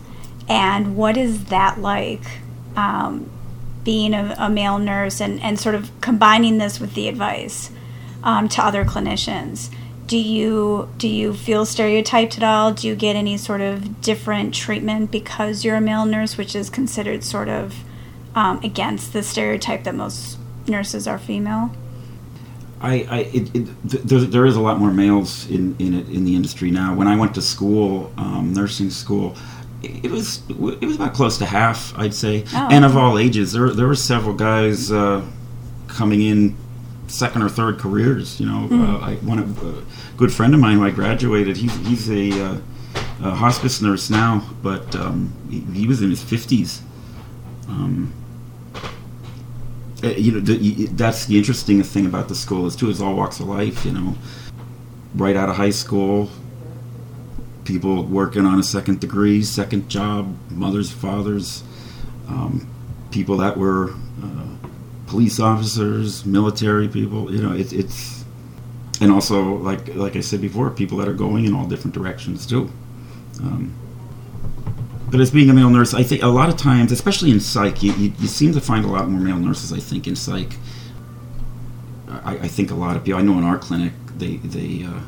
and 0.48 0.96
what 0.96 1.18
is 1.18 1.46
that 1.46 1.80
like 1.80 2.24
um, 2.76 3.30
being 3.84 4.14
a, 4.14 4.36
a, 4.38 4.50
male 4.50 4.78
nurse 4.78 5.22
and, 5.22 5.42
and 5.42 5.60
sort 5.60 5.76
of 5.76 5.90
combining 6.02 6.58
this 6.58 6.80
with 6.80 6.94
the 6.94 7.08
advice 7.08 7.72
um, 8.24 8.48
to 8.50 8.64
other 8.64 8.84
clinicians 8.86 9.74
do 10.06 10.18
you 10.18 10.90
do 10.98 11.08
you 11.08 11.34
feel 11.34 11.66
stereotyped 11.66 12.38
at 12.38 12.44
all 12.44 12.74
do 12.74 12.88
you 12.88 12.96
get 12.96 13.16
any 13.16 13.38
sort 13.38 13.62
of 13.62 14.02
different 14.02 14.54
treatment 14.54 15.12
because 15.12 15.64
you're 15.64 15.76
a 15.76 15.82
male 15.82 16.06
nurse 16.06 16.38
which 16.38 16.56
is 16.56 16.70
considered 16.70 17.24
sort 17.24 17.48
of 17.48 17.76
um, 18.36 18.60
against 18.64 19.14
the 19.14 19.24
stereotype 19.24 19.84
that 19.84 19.96
most 19.96 20.38
nurses 20.68 21.08
are 21.08 21.20
female 21.20 21.72
I, 22.84 23.08
I 23.10 23.20
it, 23.34 23.56
it, 23.56 23.84
there, 23.86 24.20
there 24.20 24.46
is 24.46 24.58
a 24.58 24.62
lot 24.62 24.78
more 24.78 24.92
males 24.92 25.50
in, 25.50 25.76
in 25.80 25.94
it 25.94 26.10
in 26.10 26.26
the 26.26 26.36
industry 26.36 26.70
now. 26.70 26.94
When 26.94 27.08
I 27.08 27.16
went 27.16 27.34
to 27.36 27.42
school, 27.42 28.12
um, 28.18 28.54
nursing 28.54 28.90
school, 28.90 29.38
it 29.82 30.12
was 30.12 30.42
it 30.50 30.86
was 30.86 30.98
about 30.98 31.14
close 31.14 31.38
to 31.38 31.46
half, 31.46 31.98
I'd 31.98 32.14
say, 32.14 32.44
oh, 32.54 32.68
and 32.70 32.84
of 32.84 32.98
all 32.98 33.18
ages. 33.18 33.54
There 33.54 33.70
there 33.70 33.88
were 33.88 33.96
several 33.96 34.36
guys 34.36 34.92
uh, 34.92 35.26
coming 35.88 36.22
in 36.22 36.58
second 37.08 37.42
or 37.42 37.50
third 37.50 37.80
careers. 37.80 38.38
You 38.42 38.48
know, 38.48 38.68
mm. 38.68 38.82
uh, 38.82 39.06
I, 39.06 39.16
one 39.16 39.40
of, 39.40 39.64
a 39.64 39.84
good 40.18 40.34
friend 40.34 40.54
of 40.54 40.60
mine 40.60 40.78
who 40.78 40.86
I 40.86 40.92
graduated. 40.92 41.56
He's 41.56 41.74
he's 41.88 42.10
a, 42.12 42.46
uh, 42.46 42.58
a 43.24 43.32
hospice 43.32 43.82
nurse 43.82 44.10
now, 44.10 44.50
but 44.62 44.94
um, 44.94 45.32
he, 45.50 45.62
he, 45.80 45.88
was 45.88 46.02
in 46.02 46.10
his 46.10 46.22
fifties. 46.22 46.82
Um, 47.70 48.14
you 50.04 50.34
know, 50.34 50.40
the, 50.40 50.88
that's 50.88 51.26
the 51.26 51.38
interesting 51.38 51.82
thing 51.84 52.06
about 52.06 52.28
the 52.28 52.36
school 52.36 52.66
is 52.66 52.76
too. 52.76 52.90
Is 52.90 53.02
all 53.02 53.16
walks 53.16 53.40
of 53.40 53.48
life. 53.48 53.86
You 53.86 53.92
know, 53.94 54.16
right 55.16 55.36
out 55.36 55.50
of 55.50 55.56
high 55.56 55.70
school, 55.70 56.30
people 57.64 58.04
working 58.04 58.46
on 58.46 58.60
a 58.60 58.64
second 58.64 59.00
degree, 59.00 59.44
second 59.44 59.90
job, 59.90 60.36
mothers, 60.50 60.92
fathers, 60.92 61.64
um, 62.28 62.68
people 63.12 63.38
that 63.38 63.58
were 63.58 63.92
uh, 64.22 64.56
police 65.08 65.40
officers, 65.40 66.26
military 66.26 66.88
people. 66.88 67.34
You 67.34 67.42
know, 67.42 67.54
it, 67.54 67.72
it's 67.72 68.26
and 69.02 69.12
also 69.12 69.56
like 69.56 69.96
like 69.96 70.16
I 70.16 70.22
said 70.22 70.42
before, 70.42 70.70
people 70.70 70.98
that 71.00 71.08
are 71.08 71.14
going 71.14 71.46
in 71.46 71.54
all 71.54 71.66
different 71.66 71.94
directions 71.94 72.46
too. 72.46 72.72
Um, 73.40 73.74
but 75.14 75.22
as 75.22 75.30
being 75.30 75.48
a 75.48 75.54
male 75.54 75.70
nurse, 75.70 75.94
I 75.94 76.02
think 76.02 76.24
a 76.24 76.28
lot 76.28 76.50
of 76.50 76.58
times, 76.58 76.92
especially 76.92 77.30
in 77.30 77.40
psych, 77.40 77.84
you, 77.84 77.94
you, 77.94 78.14
you 78.18 78.28
seem 78.28 78.52
to 78.54 78.60
find 78.60 78.84
a 78.84 78.88
lot 78.88 79.08
more 79.08 79.22
male 79.22 79.38
nurses. 79.38 79.72
I 79.72 79.78
think 79.78 80.08
in 80.08 80.16
psych. 80.16 80.56
I, 82.10 82.40
I 82.40 82.48
think 82.48 82.72
a 82.72 82.74
lot 82.74 82.98
of 82.98 83.04
people. 83.04 83.20
I 83.20 83.22
know 83.22 83.38
in 83.38 83.44
our 83.44 83.60
clinic, 83.60 83.94
they 84.18 84.38
they 84.38 84.84
uh, 84.84 85.02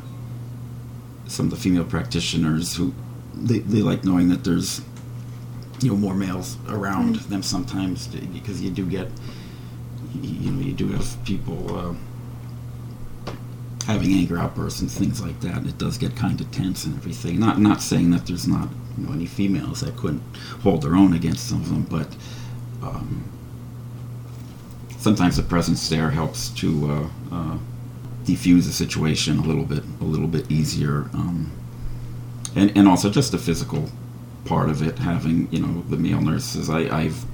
some 1.26 1.46
of 1.46 1.50
the 1.50 1.56
female 1.56 1.82
practitioners 1.84 2.76
who 2.76 2.94
they, 3.34 3.58
they 3.58 3.82
like 3.82 4.04
knowing 4.04 4.28
that 4.28 4.44
there's 4.44 4.80
you 5.80 5.88
know 5.88 5.96
more 5.96 6.14
males 6.14 6.56
around 6.68 7.16
mm 7.16 7.22
them 7.26 7.42
sometimes 7.42 8.06
because 8.06 8.62
you 8.62 8.70
do 8.70 8.86
get 8.86 9.10
you 10.22 10.52
know 10.52 10.64
you 10.64 10.72
do 10.72 10.86
have 10.86 11.16
people 11.24 11.76
uh, 11.76 13.32
having 13.86 14.12
anger 14.12 14.38
outbursts 14.38 14.80
and 14.80 14.88
things 14.88 15.20
like 15.20 15.40
that 15.40 15.56
and 15.56 15.66
it 15.66 15.78
does 15.78 15.98
get 15.98 16.14
kind 16.14 16.40
of 16.40 16.48
tense 16.52 16.84
and 16.84 16.94
everything 16.94 17.40
not 17.40 17.58
not 17.58 17.82
saying 17.82 18.12
that 18.12 18.24
there's 18.26 18.46
not 18.46 18.68
you 18.96 19.06
know 19.06 19.12
any 19.12 19.26
females 19.26 19.80
that 19.80 19.96
couldn't 19.96 20.22
hold 20.62 20.82
their 20.82 20.94
own 20.94 21.12
against 21.12 21.48
some 21.48 21.60
of 21.60 21.68
them 21.68 21.82
but 21.82 22.16
um, 22.82 23.24
sometimes 24.98 25.36
the 25.36 25.42
presence 25.42 25.88
there 25.88 26.10
helps 26.10 26.48
to 26.50 26.90
uh, 26.90 27.34
uh, 27.34 27.58
defuse 28.24 28.66
the 28.66 28.72
situation 28.72 29.38
a 29.38 29.42
little 29.42 29.64
bit 29.64 29.82
a 30.00 30.04
little 30.04 30.28
bit 30.28 30.50
easier 30.50 31.08
um, 31.14 31.50
and 32.56 32.76
and 32.76 32.88
also 32.88 33.10
just 33.10 33.32
the 33.32 33.38
physical 33.38 33.88
part 34.46 34.70
of 34.70 34.82
it 34.82 34.98
having 34.98 35.48
you 35.52 35.60
know 35.60 35.82
the 35.82 35.96
male 35.96 36.20
nurses. 36.20 36.70
I, 36.70 36.80
I've 36.88 37.24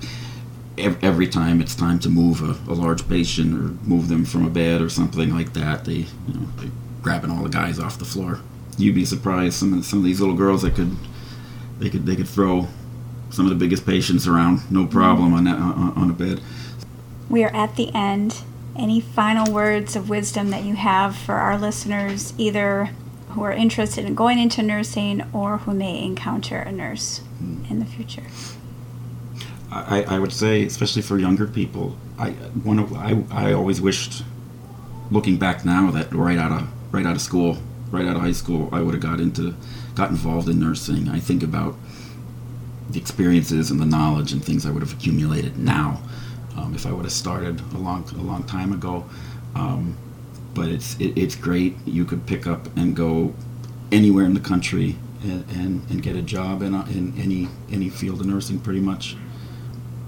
every 0.79 1.29
time 1.29 1.61
it's 1.61 1.75
time 1.75 1.99
to 2.01 2.09
move 2.09 2.43
a, 2.43 2.73
a, 2.73 2.75
large 2.75 3.07
patient 3.07 3.53
or 3.53 3.87
move 3.87 4.09
them 4.09 4.25
from 4.25 4.47
a 4.47 4.51
bed 4.51 4.81
or 4.81 4.89
something 4.89 5.31
like 5.35 5.53
that 5.53 5.85
they 5.85 5.93
you 5.93 6.35
know 6.35 6.47
they 6.57 6.71
grabbing 7.03 7.31
all 7.31 7.43
the 7.43 7.49
guys 7.49 7.79
off 7.79 7.99
the 7.99 8.05
floor. 8.05 8.41
You'd 8.79 8.95
be 8.95 9.05
surprised 9.05 9.55
some 9.55 9.79
of 9.79 9.85
some 9.85 10.01
of 10.01 10.05
these 10.05 10.21
little 10.21 10.35
girls 10.35 10.63
that 10.63 10.75
could 10.75 10.97
they 11.83 11.91
could 11.91 12.07
they 12.07 12.17
could 12.17 12.29
throw 12.29 12.67
some 13.31 13.47
of 13.47 13.51
the 13.51 13.57
biggest 13.57 13.87
patients 13.87 14.27
around 14.27 14.71
no 14.71 14.87
problem 14.87 15.35
on 15.35 15.45
that 15.45 15.59
on, 15.59 15.93
on 15.95 16.11
a 16.11 16.13
bed 16.13 16.41
we 17.29 17.43
are 17.43 17.55
at 17.55 17.77
the 17.77 17.93
end 17.95 18.43
any 18.77 19.01
final 19.01 19.53
words 19.53 19.97
of 19.97 20.09
wisdom 20.09 20.51
that 20.51 20.65
you 20.65 20.75
have 20.75 21.17
for 21.17 21.35
our 21.35 21.59
listeners, 21.59 22.33
either 22.39 22.91
who 23.31 23.43
are 23.43 23.53
interested 23.53 24.05
in 24.05 24.15
going 24.15 24.39
into 24.39 24.63
nursing 24.63 25.23
or 25.33 25.59
who 25.59 25.73
may 25.75 26.03
encounter 26.03 26.59
a 26.59 26.73
nurse 26.73 27.23
mm. 27.43 27.71
in 27.71 27.79
the 27.79 27.87
future? 27.87 28.25
I, 29.71 30.05
I 30.07 30.19
would 30.19 30.33
say, 30.33 30.65
especially 30.65 31.01
for 31.01 31.19
younger 31.19 31.47
people, 31.47 31.97
I 32.19 32.31
one 32.31 32.79
of 32.79 32.93
I, 32.93 33.25
I 33.31 33.53
always 33.53 33.81
wished, 33.81 34.23
looking 35.11 35.39
back 35.39 35.65
now, 35.65 35.91
that 35.93 36.13
right 36.13 36.37
out 36.37 36.53
of 36.53 36.69
right 36.93 37.07
out 37.07 37.17
of 37.17 37.23
school, 37.23 37.57
right 37.91 38.07
out 38.07 38.17
of 38.17 38.21
high 38.21 38.33
school, 38.33 38.69
I 38.71 38.83
would 38.83 38.93
have 38.93 39.03
got 39.03 39.19
into 39.19 39.55
got 39.95 40.11
involved 40.11 40.49
in 40.49 40.59
nursing. 40.59 41.09
I 41.09 41.21
think 41.21 41.43
about 41.43 41.75
the 42.91 42.99
experiences 42.99 43.71
and 43.71 43.81
the 43.81 43.87
knowledge 43.87 44.33
and 44.33 44.45
things 44.45 44.67
I 44.67 44.71
would 44.71 44.83
have 44.83 44.93
accumulated 44.93 45.59
now 45.59 46.03
um, 46.57 46.75
if 46.75 46.87
I 46.87 46.93
would 46.93 47.05
have 47.05 47.13
started 47.13 47.61
a 47.75 47.79
long 47.79 48.05
a 48.11 48.23
long 48.23 48.45
time 48.45 48.73
ago. 48.73 49.05
Um, 49.55 49.97
but 50.55 50.69
it's 50.69 50.99
it, 51.01 51.17
it's 51.17 51.35
great. 51.35 51.77
You 51.87 52.05
could 52.05 52.27
pick 52.27 52.47
up 52.47 52.69
and 52.77 52.95
go 52.95 53.35
anywhere 53.91 54.25
in 54.25 54.35
the 54.35 54.41
country 54.41 54.97
and, 55.23 55.45
and, 55.51 55.91
and 55.91 56.03
get 56.03 56.17
a 56.17 56.23
job 56.23 56.63
in, 56.63 56.75
a, 56.75 56.85
in 56.87 57.15
any 57.19 57.49
any 57.71 57.89
field 57.89 58.21
of 58.21 58.27
nursing 58.27 58.59
pretty 58.61 58.81
much. 58.81 59.17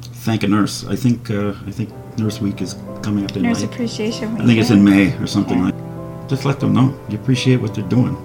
Thank 0.02 0.42
a 0.42 0.48
nurse. 0.48 0.84
I 0.86 0.96
think 0.96 1.30
uh, 1.30 1.54
I 1.66 1.70
think 1.70 1.90
Nurse 2.18 2.40
Week 2.40 2.60
is 2.62 2.74
coming 3.02 3.24
up 3.24 3.36
in 3.36 3.42
Nurse 3.42 3.60
May. 3.60 3.66
Appreciation 3.66 4.32
Week. 4.32 4.42
I 4.42 4.46
think 4.46 4.58
it's 4.58 4.70
in 4.70 4.82
May 4.84 5.14
or 5.18 5.26
something 5.26 5.58
Yeah. 5.58 5.70
like. 5.70 6.28
Just 6.28 6.44
let 6.46 6.60
them 6.60 6.72
know 6.72 6.98
you 7.10 7.18
appreciate 7.18 7.56
what 7.56 7.74
they're 7.74 7.88
doing. 7.88 8.16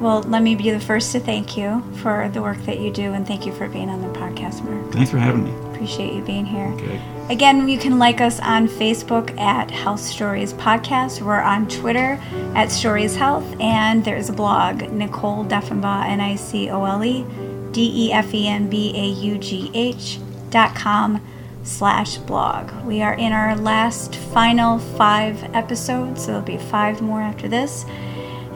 Well, 0.00 0.22
let 0.22 0.42
me 0.42 0.54
be 0.54 0.70
the 0.70 0.78
first 0.80 1.12
to 1.12 1.20
thank 1.20 1.56
you 1.56 1.82
for 1.96 2.28
the 2.28 2.40
work 2.40 2.58
that 2.58 2.78
you 2.78 2.92
do, 2.92 3.14
and 3.14 3.26
thank 3.26 3.44
you 3.44 3.52
for 3.52 3.68
being 3.68 3.88
on 3.88 4.00
the 4.00 4.08
podcast, 4.18 4.62
Mark. 4.62 4.92
Thanks 4.92 5.10
for 5.10 5.18
having 5.18 5.44
me. 5.44 5.50
Appreciate 5.72 6.12
you 6.12 6.22
being 6.22 6.46
here. 6.46 6.68
Okay. 6.74 7.00
Again, 7.30 7.68
you 7.68 7.78
can 7.78 7.98
like 7.98 8.20
us 8.20 8.40
on 8.40 8.68
Facebook 8.68 9.38
at 9.38 9.70
Health 9.70 10.00
Stories 10.00 10.52
Podcast. 10.54 11.20
We're 11.20 11.40
on 11.40 11.68
Twitter 11.68 12.20
at 12.54 12.70
Stories 12.70 13.16
Health, 13.16 13.44
and 13.60 14.04
there's 14.04 14.28
a 14.28 14.32
blog, 14.32 14.90
Nicole 14.92 15.44
Deffenbaugh, 15.44 16.04
N 16.06 16.20
I 16.20 16.36
C 16.36 16.70
O 16.70 16.84
L 16.84 17.04
E 17.04 17.24
D 17.72 18.06
E 18.06 18.12
F 18.12 18.32
E 18.32 18.46
N 18.48 18.70
B 18.70 18.92
A 18.96 19.06
U 19.06 19.36
G 19.38 19.70
H 19.74 20.18
dot 20.50 20.74
com 20.74 21.20
slash 21.64 22.16
blog. 22.18 22.72
We 22.86 23.02
are 23.02 23.14
in 23.14 23.32
our 23.32 23.54
last 23.56 24.14
final 24.16 24.78
five 24.78 25.42
episodes, 25.54 26.22
so 26.22 26.28
there'll 26.28 26.42
be 26.42 26.56
five 26.56 27.02
more 27.02 27.20
after 27.20 27.46
this, 27.46 27.84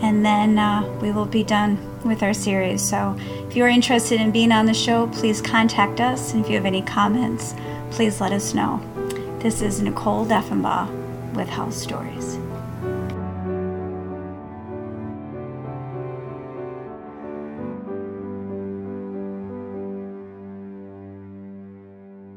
and 0.03 0.25
then 0.25 0.59
uh, 0.59 0.83
we 1.01 1.13
will 1.13 1.27
be 1.27 1.45
done 1.45 1.79
with 2.05 2.23
our 2.23 2.35
series. 2.35 2.87
So 2.87 3.17
if 3.49 3.57
you're 3.57 3.69
interested 3.69 4.21
in 4.21 4.33
being 4.33 4.53
on 4.53 4.67
the 4.67 4.75
show, 4.75 5.07
please 5.07 5.41
contact 5.41 6.01
us, 6.01 6.33
and 6.33 6.45
if 6.45 6.51
you 6.51 6.57
have 6.57 6.67
any 6.67 6.83
comments, 6.83 7.55
please 7.91 8.21
let 8.21 8.33
us 8.33 8.53
know. 8.53 8.81
This 9.39 9.63
is 9.63 9.81
Nicole 9.81 10.27
Deffenbaugh 10.27 11.35
with 11.35 11.49
Health 11.49 11.75
Stories. 11.75 12.22